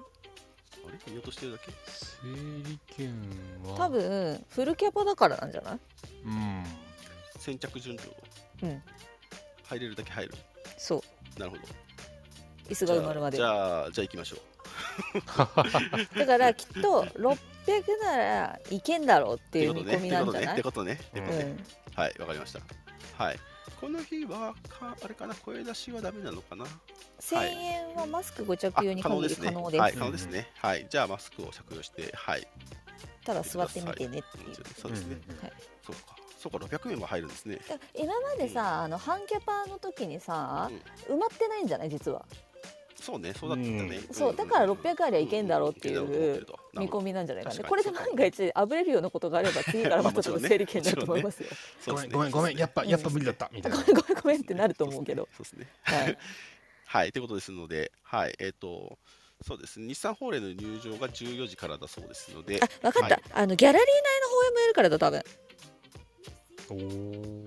[0.85, 1.11] あれ？
[1.11, 1.71] 見落としてるだけ？
[1.91, 2.27] 整
[2.69, 3.13] 理券
[3.65, 3.75] は。
[3.77, 5.79] 多分フルキャパだからなんじゃない？
[6.25, 6.63] うん。
[7.39, 8.15] 先着順序。
[8.61, 8.83] うん。
[9.63, 10.33] 入れるだけ入る。
[10.77, 11.39] そう。
[11.39, 11.63] なるほど。
[12.69, 14.39] 椅子が埋まるまでじゃあ、じゃあ行きましょう。
[16.17, 17.37] だからきっと600
[18.03, 20.53] ならいけんだろうっていう見込みなんじゃない？
[20.53, 20.93] ってことね。
[20.93, 21.21] ってことね。
[21.21, 22.59] ってことねうんはい、わかりました。
[23.23, 23.39] はい。
[23.81, 26.65] この日はか、あれかな、声出しはダメなのかな
[27.19, 29.47] ？1000円はマスクご着用に可能ですね。
[29.47, 30.51] 可能ですはい、可能ですね。
[30.55, 32.47] はい、じゃあマスクを着用して、はい。
[33.25, 35.15] ただ座ってみてねっていうそうですね。
[35.27, 35.53] うんうんうんはい
[35.85, 36.15] そうか。
[36.39, 37.59] そうか、600名も入るんですね。
[37.95, 40.69] 今までさ、あの半キャパの時にさ、
[41.09, 41.89] 埋まってないんじゃない？
[41.89, 42.25] 実は
[43.01, 43.99] そうね、そうだったね。
[44.11, 46.45] そうだから600ありゃいけんだろうっていう。
[46.73, 47.07] 見込み。
[47.07, 51.49] みなんじゃないかね確かにこれで万が一あぶれるようなことがあれば次からまたちょっと整理券になると思いますよ。
[51.87, 52.13] ごめんそうですね。
[52.13, 53.49] ごめんごめんやっぱやっぱ無理だった。
[53.53, 53.77] みたいな。
[53.77, 55.27] ごめんごめんごめんってなると思うけど。
[55.35, 55.67] そうですね。
[55.83, 56.17] はい。
[56.85, 58.97] はい、ということですので、はい、えっ、と、
[59.45, 63.23] そうですね、日産ホーレの入場が14時からだそうですので、あ分かった、はい。
[63.33, 65.23] あのギャラリー内の放映もやるからだ多分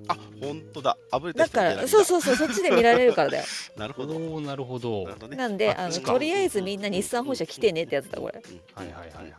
[0.09, 3.45] あ、本当だ、あぶれただからそうそうそうそっちで見られるからだよ。
[3.77, 4.41] なるほど。
[4.41, 5.05] なるほど。
[5.05, 5.37] なるほどね。
[5.37, 8.43] なんであのとりあえずみんな日産本社来てねってやつだこれ。
[8.43, 9.33] うんはいはいはいはい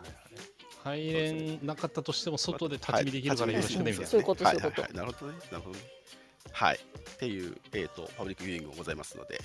[0.84, 1.04] はい。
[1.04, 4.82] 入れんなかったとしても外で立ち見できるからよろしくねみたいなそういうことはそういうこと。
[4.82, 5.40] ははなるほどね。
[5.52, 5.84] なるほどね。
[6.52, 6.76] はい。
[6.76, 9.40] っていう、えっ、と、パブリックビューイングもございますので、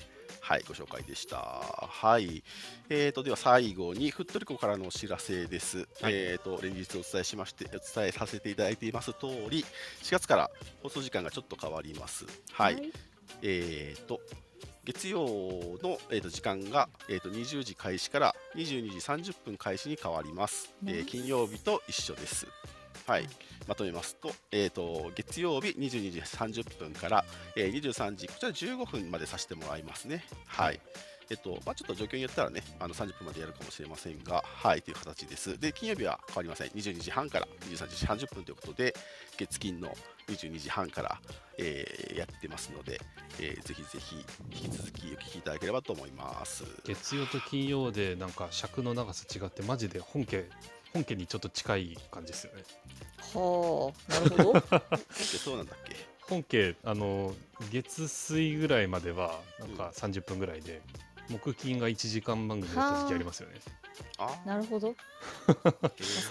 [0.47, 1.37] はい、ご紹介でした。
[1.37, 2.41] はい。
[2.89, 5.79] えっ、と、では最後に、ふっとりこからのお知らせです。
[6.01, 9.65] はいえっ、と、連日お伝えしまして、お伝えさせていただいています通り、
[10.03, 10.49] 4月から
[10.81, 12.25] 放送時間がちょっと変わります。
[12.53, 12.93] はい。
[13.41, 14.21] えー、と
[14.85, 15.25] 月曜
[15.83, 20.73] の、えー、と時間が、えー、と20時開始から22時30分開始に変わります。
[20.85, 22.47] えー金曜日と一緒です。
[23.07, 23.27] はい、
[23.69, 30.25] まとめますと,、えー、と月曜日22時30分から、えー23時こちら15分までさせてもらいますね。
[30.45, 30.79] はい
[31.29, 35.59] えっとまあ、ちょっと状況によったらね、あの30分までやるかもしれませんが、はい、という形です。
[35.59, 36.67] で、金曜日は変わりません。
[36.69, 38.95] 22時半から23時30分ということで、
[39.37, 39.93] 月金の
[40.29, 41.19] 22時半から、
[41.57, 43.01] えーやってますので、
[43.39, 46.63] えーぜひぜひ引き続きお聞きいただければと思います。
[46.85, 50.49] 月曜と金曜でなんか尺の長さ違ってマジで本家
[50.93, 52.63] 本家にちょっと近い感じですよね。
[53.33, 54.53] はあなるほど。
[54.53, 54.59] で
[55.37, 55.95] そうなんだっけ？
[56.21, 57.33] 本家あの
[57.71, 60.81] 月水ぐらいまではなんか30分ぐらいで、
[61.29, 63.55] 木金が1時間番組だった時期ありますよね。
[64.17, 64.37] あ。
[64.45, 64.95] なるほど。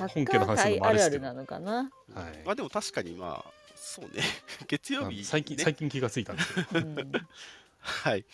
[0.09, 1.26] 本家の話もあるっすけど。
[1.26, 2.42] あるあるなのかな、はい。
[2.44, 4.22] まあでも確かにまあ、そうね、
[4.68, 6.42] 月曜日、ね、最近最近気がついたんで。
[6.42, 7.12] すけどうん、
[7.80, 8.24] はい、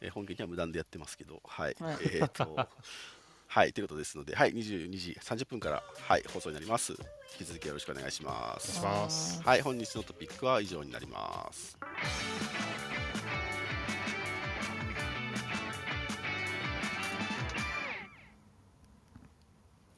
[0.00, 1.96] えー本家には無断でやってますけど、はい、はい。
[2.02, 2.68] えっ、と、
[3.52, 6.92] はい、ということですので、はい、22時30分から、はい、放送になります。
[6.92, 8.78] 引き続きよろしくお願いします。
[8.78, 11.76] お願いしますはい、本日のトピックは以上になります。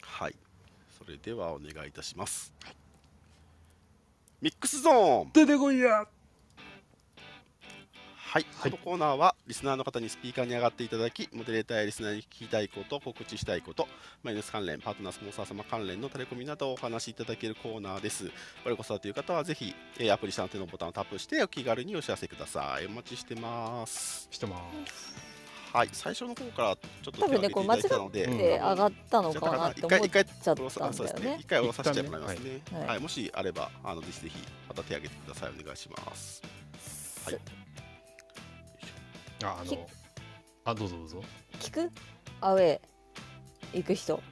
[0.01, 0.35] はい、
[0.97, 2.55] それではお願いいたします。
[4.41, 6.07] ミックスゾーン出てこいや
[8.33, 13.87] はい、はいこのコーナーはリスナーの方にスピーカーに上がっていただき、モデレーターやリスナーに聞きたいこと、告知したいこと、
[14.23, 18.31] マイナス関連、パートナースポンサー様関連のタレコミなどをお話しいただけるコーナーです。
[18.65, 22.87] 我こそはという方はぜひ、えーアプリ下の手のボタンをタップしてお気軽にお知らせください。
[22.87, 24.29] お待ちしてます。
[24.31, 24.57] してま
[24.87, 25.15] す
[25.75, 31.37] はい、最初の方からちょっと多分ね挙げていただいたので、うんで上がったのかなって思っ一回ちゃったんだよね。
[31.39, 32.63] 一回下ろさせてもらいますね。
[32.87, 34.39] はい、もしあれば、あのぜひぜひ
[34.71, 35.53] また手を挙げてください。
[35.61, 36.43] お願いします。
[37.27, 37.62] はい
[39.45, 39.87] ああきの
[40.65, 41.23] あどうぞどうぞ。
[41.61, 41.91] 聞く？
[42.41, 42.81] アウェー
[43.75, 44.23] 行く人。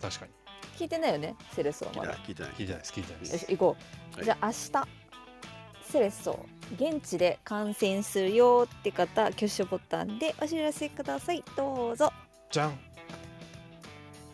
[0.00, 0.32] 確かに。
[0.78, 1.34] 聞いてないよね？
[1.52, 2.52] セレッソは聞いてなまだい聞いてない。
[2.52, 3.32] 聞いてないです聞いてないです。
[3.32, 3.76] よし行こ
[4.12, 4.24] う、はい。
[4.24, 4.56] じゃあ明日。
[5.90, 6.46] セレッソ。
[6.74, 11.42] 現地で観戦するよって方挙手ボタンでお知らせください。
[11.56, 12.12] どうぞ。
[12.50, 12.78] じゃん。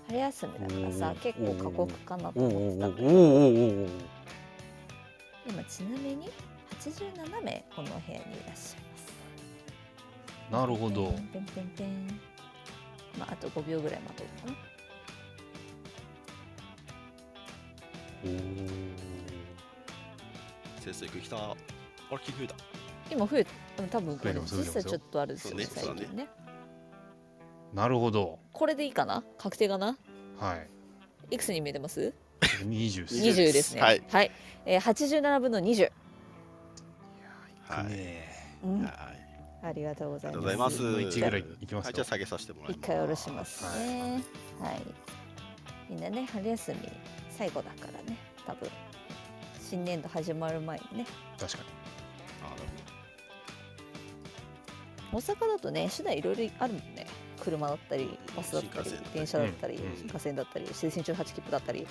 [0.09, 3.09] 春休みだからさ結構過酷かなと思ってたんだけど。
[3.09, 3.89] おおおお
[5.47, 6.31] 今ちなみに
[6.81, 8.84] 87名この部屋にいらっしゃいます
[10.55, 11.11] なるほど。
[11.11, 11.69] ペンペンペン。
[11.77, 12.21] ペン
[13.19, 14.57] まああと5秒ぐらい待とうかな。
[20.81, 21.57] 先生行く来たあ
[22.13, 22.55] れ気増えた。
[23.11, 26.29] 今増えた多分これ増えてます実際ちょっとあるんですよねそうね最近ね。
[27.73, 28.39] なるほど。
[28.53, 29.25] これでいいかな？
[29.37, 29.99] 確定かな？
[30.39, 31.35] はい。
[31.35, 33.75] いくつに見えてます？20っす20 20です。
[33.75, 34.03] ねはい。
[34.09, 34.31] はい、
[34.67, 35.91] えー、87分の20、
[37.69, 38.29] はいね
[38.63, 38.83] うん。
[38.85, 39.24] はい
[39.65, 40.33] ありがとうございます。
[40.33, 40.79] がとうございます。
[40.79, 41.87] 分の1ぐらいいきますよ。
[41.87, 42.79] はいじゃあ下げさせてもらいます。
[42.79, 43.79] 一回下ろします。
[43.79, 44.23] ね
[44.61, 44.83] はい、
[45.89, 46.89] みんなね春休み
[47.31, 48.19] 最後だからね。
[48.47, 48.69] 多分
[49.59, 51.07] 新年度始まる前にね。
[51.39, 51.65] 確かに。
[55.13, 57.07] 大阪だとね手段いろいろあるもんね。
[57.41, 59.15] 車だったりバスだったり新幹線だったり。
[59.15, 59.97] 電車だったり、うんうん。
[59.97, 61.87] 新幹線だったり青春18切符だったり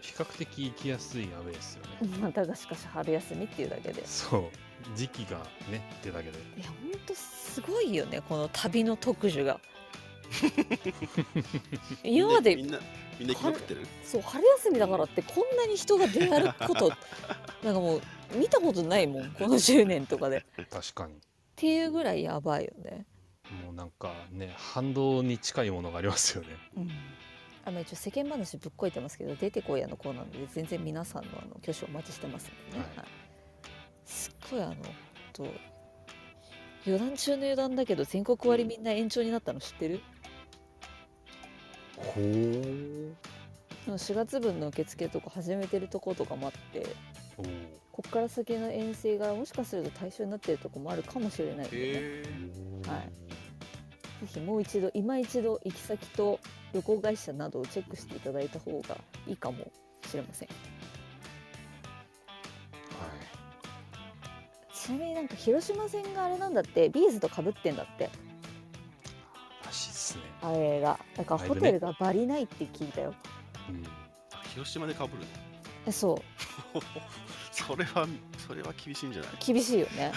[0.00, 2.18] 比較的行きやすいアウェイですよね。
[2.20, 4.06] またがしかし春休みっていうだけで。
[4.06, 4.42] そう。
[4.96, 5.38] 時期が
[5.70, 6.38] ねってだけで。
[6.56, 9.60] いやほんとすごいよねこの旅の特需が。
[12.04, 12.78] 今までみんな
[13.18, 13.86] みんな生き残ってる？
[14.04, 16.92] そう春休みだからってこんなに人が出歩くこと
[17.64, 18.02] なんかもう
[18.34, 20.38] 見たことないもんこの10年とかで。
[20.38, 21.14] っ確かに。
[21.56, 23.04] ていうぐらいやばいよね、
[23.64, 26.48] もうなんかね反動に近いものがありますよね。
[26.76, 26.90] うん、
[27.70, 32.96] あの一応世間話ぶっこいてますけど出てこいやのコーナーなので全然皆さんのあの挙手お待ちしてますのでね、はい。
[32.96, 33.06] はい。
[34.04, 34.74] すっごいあの
[35.32, 35.46] と
[36.84, 40.00] 余談中の余談だけど全国割みんな延長になったの知ってる？
[41.96, 43.14] ほう。
[43.84, 46.86] その4月分の受付とか始めてるとことかもあって
[47.92, 52.24] こっから先の遠征がもしかすると対象になってるとこもあるかもしれないので、ね、へ
[52.86, 53.29] はい
[54.20, 56.38] ぜひもう一度今一度行き先と
[56.74, 59.70] 旅行会社などをチェックしていただいた方がいいかも
[60.06, 60.48] しれません。
[60.48, 60.54] は
[64.70, 64.76] い。
[64.76, 66.90] ちなみになんか広島戦があれなんだって？
[66.90, 68.10] ビーズとかぶってんだって？
[69.64, 70.22] らしいっすね。
[70.42, 70.98] あれが。
[71.16, 73.14] だからホテルがバリないって聞いたよ。
[73.70, 73.82] うん。
[74.34, 75.28] あ広島でかぶるの？
[75.86, 76.18] えそう。
[77.52, 78.06] それは
[78.46, 79.30] それは厳しいんじゃない？
[79.44, 80.12] 厳しいよね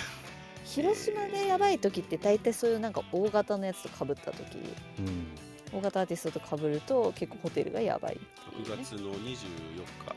[0.64, 4.58] 広島でやばい時って大体そういうなんか大型のやつとかぶった時。
[5.00, 5.28] うん。
[5.74, 8.16] 大型アーティストとかぶると結構ホテルがやばい。
[8.16, 9.44] っていう6ね月の24日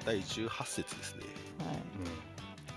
[0.05, 1.22] 第18節ですね。
[1.66, 1.80] はい、う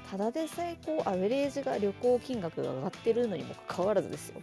[0.09, 4.39] ただでさえこうアベレージが旅行金額が上がってるのにもかかわらずですよ。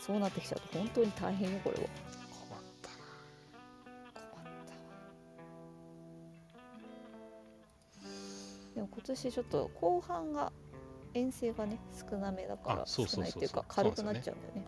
[0.00, 1.82] そうなってきちゃうと本当に大変よこれは。
[1.82, 2.90] ん困った。
[4.14, 4.72] 困った。
[8.06, 8.12] わ
[8.74, 10.52] でも今年ちょっと後半が
[11.14, 11.78] 遠征がね
[12.10, 14.64] 少なめだから少ないっていうか軽くなっちゃうんだよね。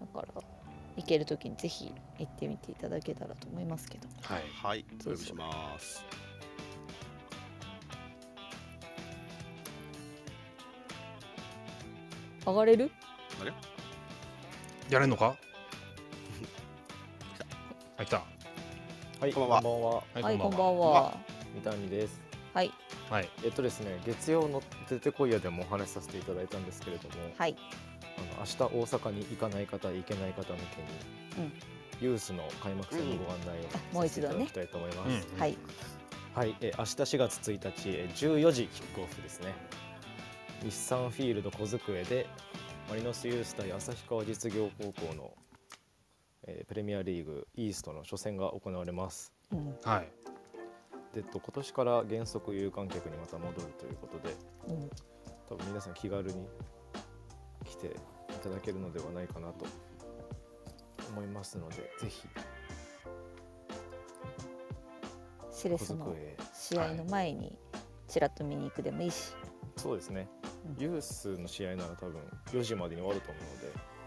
[0.00, 0.42] だから
[0.96, 4.08] 行ける時にぜひ行ってみていただけたらと思いますけど。
[4.22, 4.42] はい。
[4.62, 4.84] はい。
[5.02, 6.04] お呼びします。
[12.44, 12.90] 上がれる？
[14.90, 15.36] やれんのか？
[17.98, 18.22] あいた。
[19.20, 19.62] はい、こんばんは。
[19.62, 19.96] こんばんは。
[19.96, 21.16] はいはいこんばんこんばんは。
[21.54, 22.27] 三谷です。
[22.58, 22.72] はい。
[23.08, 23.28] はい。
[23.44, 27.56] えっとですね、月曜の出てこいやでもお話しさせていただいたんですけれども、はい。
[28.16, 31.52] あの明日大阪に行かない方、行けない方向けに、うん。
[32.00, 33.52] ユースの開幕戦のご案内を
[33.92, 35.28] あもう一度ねさせていただきたいと思います。
[35.32, 35.40] うん。
[35.40, 35.58] はい。
[36.34, 39.54] はい、え明日4月1日え14時キックオフですね。
[40.64, 42.26] 日産フィールド小机で
[42.90, 45.32] マリノスユース対旭川実業高校の、
[46.42, 49.32] えープレミアリーグイーストの初戦が行われます。
[49.52, 49.76] うん。
[49.84, 50.17] はい
[51.14, 54.34] でと今年から原則有観客にまた戻るということで
[54.68, 54.90] うん
[55.48, 56.46] 多分皆さん気軽に
[57.64, 57.90] 来てい
[58.42, 59.66] ただけるのではないかなと
[61.10, 62.28] 思いますのでぜひ。
[65.50, 66.14] 小セレスの
[66.54, 67.58] 試合の前に
[68.06, 69.34] ちらっと見に行くでもいいし、
[69.76, 70.28] そうですね、
[70.78, 70.82] うん。
[70.82, 72.20] ユースの試合なら多分
[72.52, 73.40] 4時までに終わると思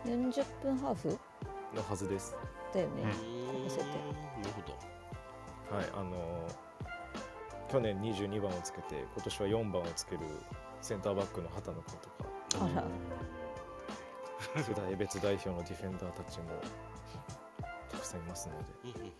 [0.05, 0.39] うので。
[0.41, 1.19] 40分ハーフ？
[1.75, 2.37] のはずです。
[2.73, 3.07] だよね、うん。
[3.07, 5.75] なるほど。
[5.75, 6.70] はいあのー
[7.71, 10.19] 去年22番をつけて今年は4番をつける
[10.81, 12.65] センターバックの畑野君とか。
[12.65, 12.83] あら。
[14.61, 16.45] 世代別代表のディフェンダーたちも
[17.89, 18.97] たくさんいますので。
[18.97, 19.11] うんうんうん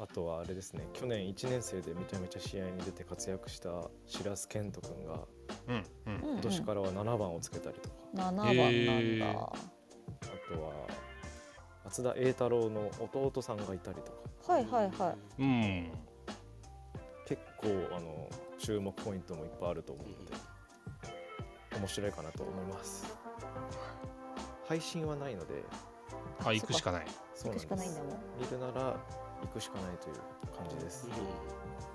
[0.00, 5.26] あとはあれですね去年1年生でめちゃめちゃ試合に出て活躍した白洲健人君が
[5.66, 6.14] うんうん。
[6.22, 9.28] うん今年からは7番をつけたりとか、7番なんだ、へー。
[9.28, 9.52] あ
[10.54, 10.72] とは
[11.84, 14.12] 松田栄太郎の弟さんがいたりと
[14.46, 14.52] か。
[14.52, 15.42] はいはいはい。
[15.42, 15.90] うん。
[15.90, 16.07] 結
[17.58, 18.28] 構あの
[18.58, 20.36] 注目ポイントもいっぱいあると思うので
[21.78, 23.16] 面白いかなと思います。
[24.66, 25.62] 配信はないので
[26.44, 27.06] あ行くしかない。
[27.34, 28.96] そう行くしかないんだもん見るなら
[29.42, 30.14] 行くしかないという
[30.56, 31.06] 感じです、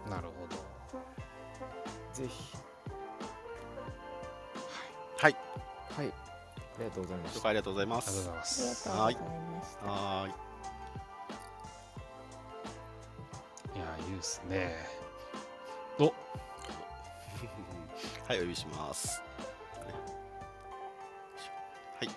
[0.09, 0.55] なるほど。
[2.13, 2.55] ぜひ。
[5.17, 5.35] はい。
[5.95, 6.07] はい。
[6.07, 7.39] ありがとうございました。
[7.39, 9.85] 紹介ありがとうございまありがとうごすざいまありがすとうございました。
[9.85, 10.33] はーい。
[13.75, 15.02] いやいいですね
[15.99, 16.05] お。
[18.27, 19.21] はいお呼びします。
[21.99, 22.09] はい。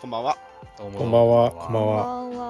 [0.00, 0.36] こんばんは。
[0.76, 1.50] こんばんは。
[1.50, 1.86] こんばん
[2.36, 2.42] は。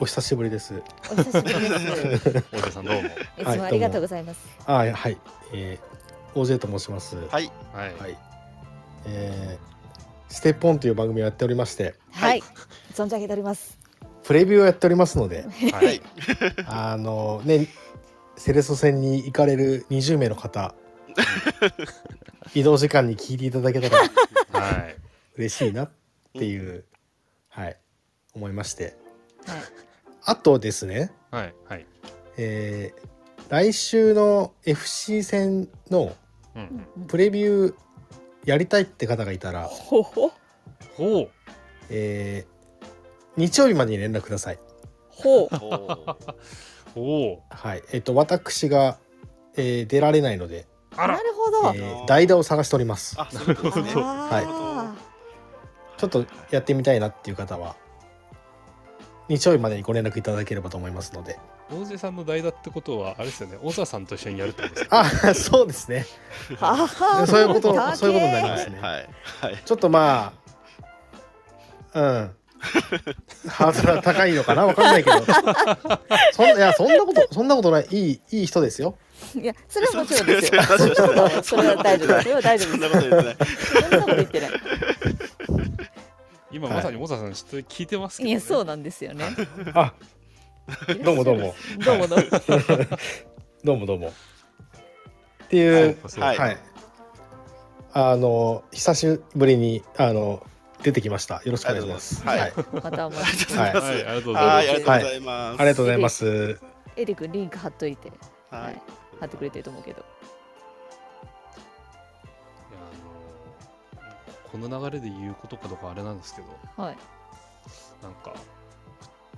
[0.00, 0.82] お久しぶりです。
[1.12, 1.78] お久しぶりで
[2.18, 2.44] す。
[2.50, 3.08] 大手さんどうも。
[3.08, 3.12] い
[3.44, 4.40] つもありがとうございます。
[4.66, 5.18] あはい、はい、
[5.52, 7.14] えー、OJ と申します。
[7.16, 7.52] ははい。
[7.74, 8.16] はい、い、
[9.06, 12.42] えー、ステップオンという番組をやっておりまして、はい。
[12.94, 13.78] 存じ上げております
[14.24, 15.86] プレビューをやっておりますので、はい。
[15.86, 16.02] はい
[16.66, 17.68] あのね、
[18.36, 20.74] セレソ戦に行かれる20名の方、
[22.54, 24.96] 移動時間に聞いていただけたらはい。
[25.36, 25.90] 嬉しいなっ
[26.34, 26.84] ていう、
[27.48, 27.76] はい、
[28.34, 28.96] 思いまして。
[29.46, 29.60] はい。
[30.24, 31.86] あとですね、はいはい。
[32.36, 33.08] えー、
[33.48, 36.14] 来週の FC 戦の
[36.54, 37.06] うん。
[37.06, 37.74] プレビュー
[38.44, 40.30] やりたいって方がいたら、ほほ
[40.96, 41.28] ほう。
[41.90, 42.51] えー
[43.36, 44.58] 日曜日までに連絡ください。
[45.08, 45.44] ほう。
[45.44, 46.16] おー
[46.94, 47.82] おおはい。
[47.92, 48.98] えっ、と、私が、
[49.56, 50.66] えー出られないので、
[50.96, 51.16] あら。
[51.16, 53.14] なるほど、えー代打を探しております。
[53.18, 54.94] あそういうことですねあ
[55.96, 57.76] ちょっとやってみたいなっていう方は、
[59.28, 61.38] 日曜日までにご連絡いただければと思いますので。
[61.70, 63.56] 大勢さんの代打ってことはあれですよね。
[63.62, 65.00] 小沢さんと一緒にやるってことですか？
[65.00, 65.04] あ、
[65.34, 66.04] そうですね。
[66.50, 66.56] ー。
[66.56, 68.80] ははそういうこと高えそういうことになりはいますね。
[68.80, 69.08] はい。
[69.40, 69.62] はい。
[69.64, 70.32] ちょっとま
[71.94, 72.36] あ、うん。
[73.48, 74.66] ハードルは高いのかな？
[74.66, 75.16] わかんないけど。
[76.32, 77.86] そんいや、そんなこと、そんなことない。
[77.90, 78.96] いい、いい人ですよ。
[79.34, 80.62] いやそれはもちろんですよ。
[81.42, 83.46] それは大丈夫それは大丈そん夫でなこと言ってない。
[83.46, 84.50] すそんなこと言ってない。
[86.50, 89.24] 今まさに小沢さんちょっと聞いてますけど、ね、いやそうなんですよね。
[89.74, 89.92] あ、
[91.02, 91.54] どうもどうも。
[91.84, 92.24] どうもどうも。
[93.64, 94.08] どうもどうも。
[94.08, 96.38] っていうはい。
[96.38, 96.58] はい。
[97.94, 100.42] あの、久しぶりに、あの、
[100.82, 101.42] 出てきました。
[101.44, 102.24] よろしくお願いします。
[102.24, 102.52] はい。
[102.72, 103.72] またお待ちしてはい。
[103.74, 104.48] はいありがとうございます。
[104.48, 105.60] はいありがとうございます。
[105.60, 106.60] ありがとうございます。
[106.96, 108.12] エリ君リンク貼っといて、
[108.50, 108.74] ははい。
[108.74, 108.76] い、
[109.20, 110.00] 貼ってくれてると思うけど。
[110.00, 110.02] い
[112.74, 112.78] や
[114.52, 116.82] あのこの流れで言うことかどうかあれなんですけど。
[116.82, 116.96] はい。
[118.02, 118.34] なんか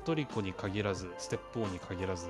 [0.05, 2.29] トリコに限らずステップオンに限らず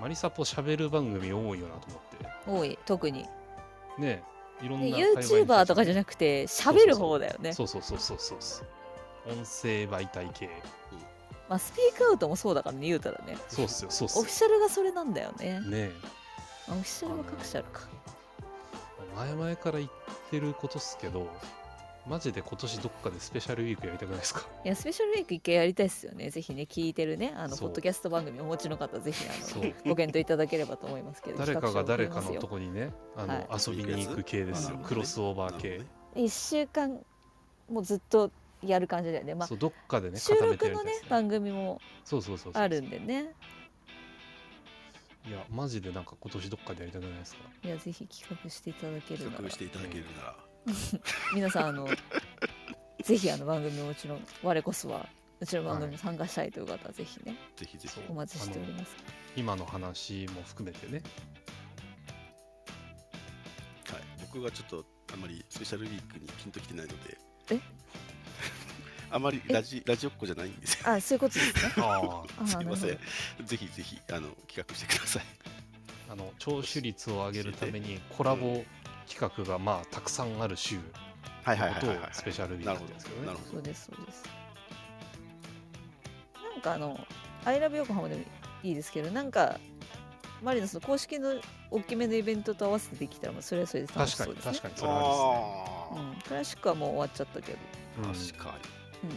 [0.00, 2.00] マリサポ喋る番組多いよなと思っ
[2.46, 2.78] 多い。
[2.86, 3.24] 特に。
[3.24, 4.22] てね
[4.62, 7.52] いろんでな YouTuber とかじゃななくて喋る方だよね。
[7.52, 8.36] そうそうそうそうそう。
[8.40, 8.66] そう
[9.32, 10.48] 音声媒体系。
[11.48, 13.36] まあスピークアウトもそうだからね言うたらね。
[13.48, 14.20] そうっすよそうっすよ。
[14.20, 15.60] オフィシャルがそれなんだよね。
[15.60, 15.90] ね。
[16.68, 17.88] あオフィシャルは各社あるか。
[19.14, 19.90] え前々から言っ
[20.30, 21.28] てることっすけど
[22.06, 24.46] マジで今年どっかでスペシャルウィークやりたくないですか？
[24.64, 26.30] いやスペシャルウィーク一回やりたいですよね。
[26.30, 27.32] ぜひね聞いてるね。
[27.36, 33.46] あのポッドキャスト番組お持ちの方ぜひあのご検討いただければと思いますけど誰かが誰かのとここにねあの、はい。
[33.66, 34.76] 遊びに行く系ですよ。
[34.76, 35.82] うんクロスオーバー系、
[36.16, 36.98] 1週間
[37.70, 38.30] もうずっと
[38.64, 39.34] やる感じだよね。
[39.34, 42.52] まあそうどっかでね収録のね番組もそうそうそう。
[42.54, 43.32] あるんでね。
[45.28, 47.42] いやマジでなんか今年どっかでやりたくないですか？
[47.62, 49.30] いやぜひ企画していただけるなら。
[49.32, 50.36] 企画していただけるなら
[51.34, 51.88] 皆さんあの
[53.02, 55.08] ぜひあの番組もちろん我こそは
[55.40, 58.00] うちの番組に参加したいという方はぜひね、ぜひぜひ。
[58.10, 58.94] お待ちしております。
[59.34, 61.02] 今の話も含めてね。
[63.90, 64.84] はい、僕がちょっと
[65.14, 67.18] あんまりスペシャルウィークにピンときてないので。
[67.52, 67.60] え？
[69.10, 70.90] あまりラジラジオっ子じゃないんですよ。
[70.90, 71.72] あそういうことですね。
[71.82, 72.98] ああすいません。
[73.42, 75.22] ぜひぜひあの企画してください。
[76.10, 78.62] あの聴取率を上げるためにコラボ
[79.10, 80.78] 企画がまあたくさんある週
[81.42, 83.26] はいのことをスペシャルウィークってですけどね。
[83.26, 83.50] どなるほど。
[83.50, 84.22] そうですそうです
[86.54, 86.98] なんかあの
[87.44, 88.22] 「アイラブ横浜」でも
[88.62, 89.58] いいですけどなんか
[90.42, 91.34] マリノスの公式の
[91.70, 94.62] 大きめのイベントと合わせてできたらまあそれはそれで楽し確かにそうですね。
[94.62, 94.76] 確かに。
[94.76, 94.98] それは
[95.92, 97.58] ああうん、クラシックはもう終わっちゃったけど。
[97.96, 98.56] 確か
[99.02, 99.08] に。
[99.10, 99.16] うん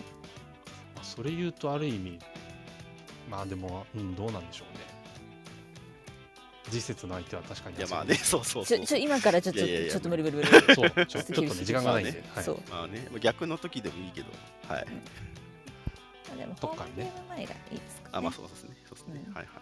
[0.96, 2.20] まあそれ言うとある意味
[3.30, 4.93] まあでも、うん、どうなんでしょうね
[6.70, 8.80] 次節の相手は確かにいやまあねそうそうそう。
[8.80, 9.92] ちょちょ今からちょっといやいやいや。
[9.92, 10.50] ちょっと無理無理無理。
[10.76, 12.60] そうちょちょっとね時間がないんで、はい、そう。
[12.70, 14.28] まあね逆の時でもいいけど
[14.68, 14.88] はい。
[16.34, 18.78] あでもホームゲーム前がいいですか、ね、あまあそうですね。
[18.88, 19.34] そうですね、うん。
[19.34, 19.62] はいはいは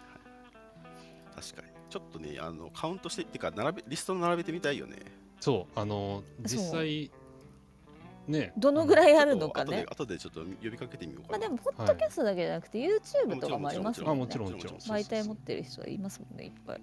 [1.40, 1.42] い。
[1.42, 1.68] 確かに。
[1.90, 4.96] ちょっとねあのカウントしてっていうか並べリスト並べてみたいよね。
[5.40, 7.10] そうあの実際
[8.28, 8.52] ね。
[8.56, 9.84] どのぐらいあるのかね。
[9.88, 11.38] 後で後でちょっと呼びかけてみようかな。
[11.38, 14.20] まあでもポッドキャストだけじゃなくて YouTube とかもありますあもんね。
[14.24, 16.80] もちろんもちろん媒体持ってる人はいますもんねいっぱい。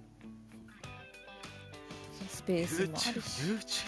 [2.28, 3.84] スペースもあるし。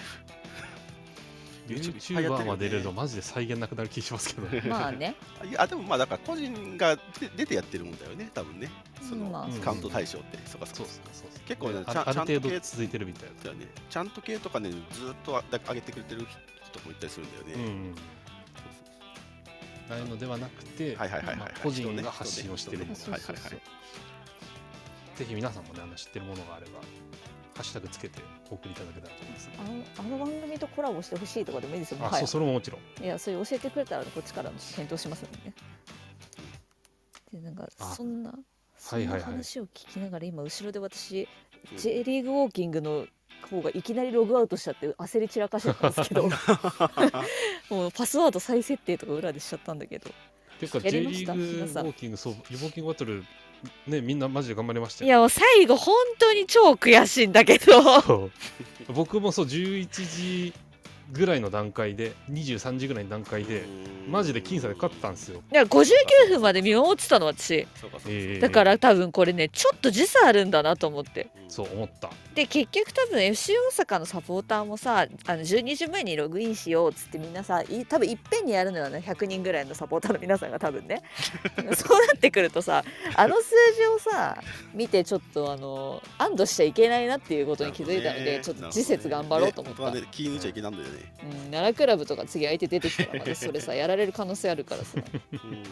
[1.68, 4.48] YouTube YouTuber まで入れるとマジで再現なくなる気しますけど。
[4.48, 5.14] ねまあね。
[5.48, 8.70] いやでもまあだから個人が出出てやってるもんだよね多分ね。
[9.00, 10.38] その、まあカウント対象って。
[10.46, 10.92] そうかそうか。
[10.92, 11.40] そうそうそう。
[11.46, 13.42] 結構ねあちゃんある程度続いてるみたいな。
[13.42, 13.66] だよね。
[13.90, 14.80] ちゃんと系とかねずっ
[15.24, 16.26] とあ上げてくれてる
[16.72, 17.94] 人もいたりするんだよね、
[19.90, 23.12] ああいうのではなくて、はいはいはいはいまあ個人が発信をしてるもの。
[23.12, 23.82] はいはいはい
[25.14, 26.80] ぜひ皆さんもねあの知ってるものがあれば
[27.54, 28.20] ハッシュタグつけて
[28.50, 29.50] お送りいただけたらと思います。
[29.58, 33.04] あのあの番組とコラボしてほしいとかでもいいですよもあ、そうそれももちろん。
[33.04, 35.54] いやそれ教えてくれたらこっちからの検討しますもんね。
[37.32, 38.34] でなんかあそんな
[38.76, 41.28] そんない話を聞きながら今後ろで私
[41.70, 43.06] うん J リーグウォーキングの
[43.48, 46.28] 方がいきなりログアウトしちゃって焦り散らかしてたんですけど。
[47.70, 50.10] もうパスワード再設定とか裏でしちゃったんだけど。
[50.62, 53.24] ていうかや J リーグウォーキングそうウォーキングバトル
[53.86, 58.30] ねみんなマジで頑張りましたいよやもう最後本当に超悔しいんだけど。
[58.88, 60.52] 僕もそう11時
[61.12, 63.64] ぐらいの段階で23時ぐらいの段階で
[64.08, 65.42] マジで僅差で勝ったんですよ。
[65.52, 65.86] いや59
[66.30, 67.68] 分まで見守ってたの私。
[68.40, 71.28] だから多分これねちょっと時差あるんだなと思って。
[71.48, 72.10] そう思った。
[72.34, 81.02] で結局多分 FC 大阪のサポーターもさあの12時前にログインしようっつってみんなさい多分いっぺんにやるのよね100人ぐらいのサポーターの皆さんが多分ね。
[81.76, 82.82] そうなってくるとさ
[83.14, 84.42] あの数字をさ
[84.72, 91.01] 見てちょっとあの安堵しちゃいけないなっていうことに気づいたので、ちょっと次節頑張ろうと思った、ね、ね気抜いちゃいけないんだよね。
[91.22, 94.98] うん、奈良クラブとか次相手出てきたらまたそれさやられる可能性あるからさ。
[95.32, 95.64] うん。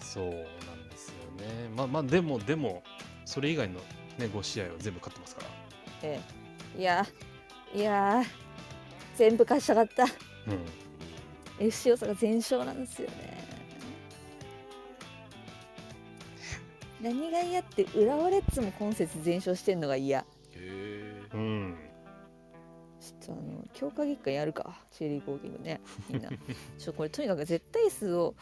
[0.00, 1.68] そうなんですよね。
[1.76, 2.82] まあまあでもでも
[3.24, 3.80] それ以外の
[4.18, 5.48] ね5試合は全部勝ってますから。
[6.02, 6.20] え
[6.76, 6.80] え。
[6.80, 7.06] いや
[7.74, 8.22] いや
[9.16, 10.04] 全部勝ちたかった。
[10.04, 10.06] う
[10.54, 11.66] ん。
[11.66, 13.38] FC 大阪全勝なんですよね。
[17.00, 20.24] 何が嫌って浦和レッズも今節全勝してんのが嫌
[23.78, 25.80] 強化月間やるかチェリーコーキングね。
[26.10, 26.30] みんな。
[26.30, 28.34] ちょっとこれとにかく絶対数を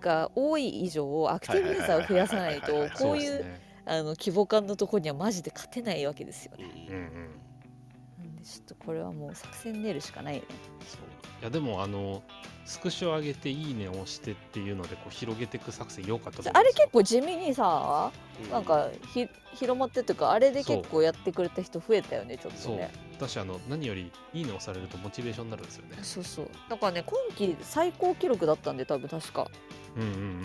[0.00, 3.60] が多い以上アクティブユーザーを増やさないとこういうね。
[3.84, 6.86] あの規模感のところにはマジで勝てないわけですよね。
[6.88, 7.12] うんうんうん。
[8.18, 10.48] なんでちょっとこれはもう作戦練るしかないよね。
[10.86, 11.00] そう。
[11.42, 12.22] いやでもあの
[12.64, 18.12] スクショ上げていいねを押してっていうのでこう広げていく作戦良かったあれ結構地味にさ
[18.50, 22.90] なんかひ広まってというかあれで結構やってくれた人増えたよねちょっとそうね
[23.20, 25.98] 私あの何よりいいね押されるとモチベーションになるんですよね。
[26.00, 26.48] そうそう。
[26.70, 29.50] だからね今季最高記録だったんで多分確か。
[29.94, 30.42] うんうんうん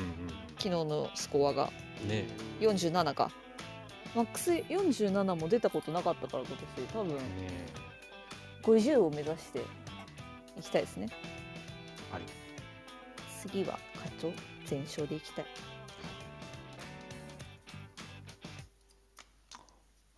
[0.58, 1.72] 昨日のスコアが。
[2.02, 2.28] うんね
[2.60, 3.32] 47か。
[4.14, 7.86] マックス47も出たことなかったから今年多分ね。
[8.66, 9.60] 50を目指して
[10.58, 11.08] いきたいですね
[12.16, 12.26] あり
[13.48, 14.32] 次は課長
[14.66, 15.46] 全勝でいきたい。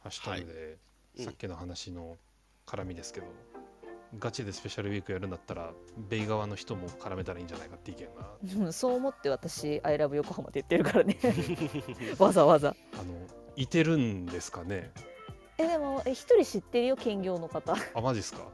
[0.01, 0.77] ハッシュタグで、
[1.17, 1.25] うん。
[1.25, 2.17] さっきの話の
[2.65, 3.27] 絡みですけど、
[4.19, 8.63] ガチでスペシャルウィークやるんだったらベイ側の人も絡めたらいいんじゃないかって意見が。
[8.63, 11.17] うんそう思って私「アイラブ横浜」って言ってるからね。
[12.17, 12.73] わざわざ。
[12.93, 13.27] あの
[13.57, 14.91] いてるんですかね？
[15.57, 17.73] えでもえ一人知ってるよ兼業の方。
[17.93, 18.47] あマジっすか？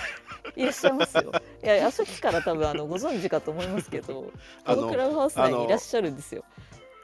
[0.56, 1.32] いらっしゃいますよ
[1.64, 4.30] いや朝日から多分あのご存知かと思いますけど
[4.64, 6.44] あのこのクラブハウス内にいらっしゃるんですよ。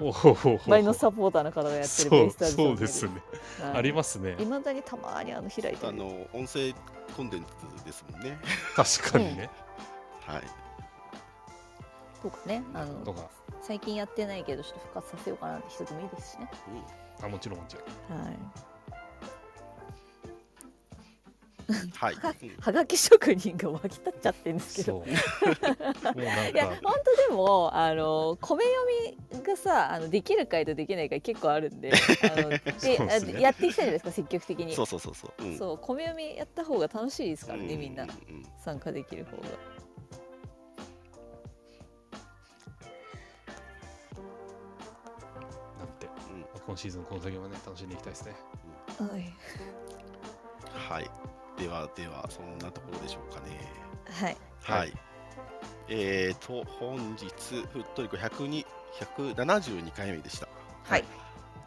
[0.03, 3.23] おほほほバイのサポーターの方がやってるベイスターズそうですね、
[3.75, 4.35] ありますね。
[4.39, 4.47] い。
[4.47, 5.89] まだにたまにあの開いてる。
[5.89, 6.73] あの音声
[7.15, 7.45] コンテン
[7.79, 8.39] ツですもんね。
[8.75, 9.51] 確かにね、
[10.27, 10.43] はい。
[12.23, 13.31] とかねあの
[13.61, 16.51] 最近やってないけどちょっと復活させようかなって人でもいいですしね。
[17.23, 17.83] あもちろんもちろ
[18.17, 18.21] ん。
[18.21, 18.70] はい
[21.95, 22.15] はい。
[22.61, 25.05] はがき職人が湧き立っちゃってるんですけど。
[25.07, 31.93] いやか本当でもあの米読みがさあのできる回とできない回結構あるんで
[32.23, 32.61] あの で
[32.99, 33.35] ね。
[33.37, 34.75] あやっていきたいじゃないですか積極的に。
[34.75, 35.45] そうそうそうそう。
[35.45, 35.59] うん。
[35.59, 38.11] そう米読みやった方が楽しいですからね、うみんなうん。
[38.59, 39.43] 参加できる方が。
[45.79, 46.07] なんて。
[46.07, 46.63] うん。
[46.67, 48.35] 今シーズンこの先もね楽しんでいきたいですね。
[48.99, 49.35] はい、
[50.75, 51.11] はい。
[51.61, 53.47] ではではそんなところでしょうかね。
[54.11, 54.93] はい、はい。
[55.89, 57.27] えーと本日
[57.73, 58.65] フットリコ102
[59.01, 60.49] 172回目でした。
[60.85, 61.05] はい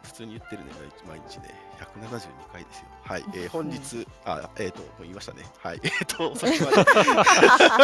[0.04, 0.70] 普通に言ってるね、
[1.08, 1.54] 毎日ね。
[1.78, 2.84] 172回ですよ。
[3.02, 3.24] はい。
[3.34, 5.42] えー本日、あ、えっ、と、もう言いましたね。
[5.62, 5.80] はい。
[5.84, 6.90] えっ、と、 遅くまで。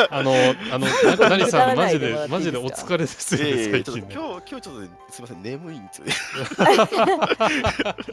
[0.10, 0.32] あの
[0.72, 4.14] あのな何さんマジでマジでお疲れですよね、えー、ちょっと最近ね。
[4.14, 6.12] 今日、今日ちょっとね、すみません、眠いんですよね。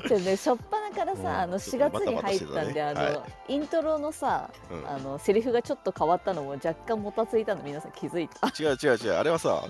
[0.08, 8.48] でね初っ端からうんさあの4月に入ったんであのはイントロのさうんあのセリフがちょっと変わったのも若干もたついたの皆さん気づいた？
[8.48, 9.64] 違う違う違う、あれはさ、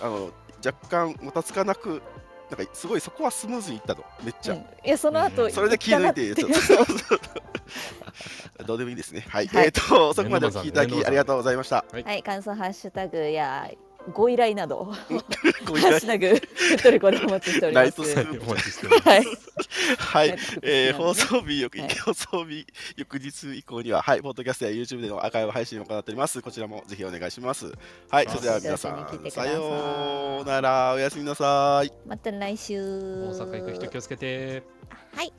[0.00, 0.30] あの
[0.64, 2.02] 若干もたつかなく、
[2.50, 4.54] なんかすごいそこはスムーズにいったの、めっちゃ。
[4.54, 6.34] うんいやその後うんそれで気づいて、
[8.64, 9.26] どうでもいいですね。
[9.28, 9.48] はい。
[9.48, 11.84] はいえっ、と、遅くまでお聞きいただきありがとうございました。
[11.90, 13.68] はい感想ハッシュタグや
[14.12, 14.92] ご依頼など
[15.66, 15.92] ご依頼。
[15.92, 17.84] ハッシュタグふっとりこでお待ちしております。
[17.84, 19.08] ナイトスクープお待ちしております。
[19.08, 19.24] はい。
[19.98, 20.38] はい。
[20.62, 26.40] えー放送日翌、はい放送日翌日以降には、はい、ポッドキャストや YouTube でのアーカイブ配信を行っております。
[26.42, 27.72] こちらもぜひお願いします。
[28.10, 31.92] はい、それでは皆さん、さようなら、おやすみなさい。
[32.06, 32.76] また来週。
[32.76, 34.62] 大阪行く人気をつけて。
[35.14, 35.32] はい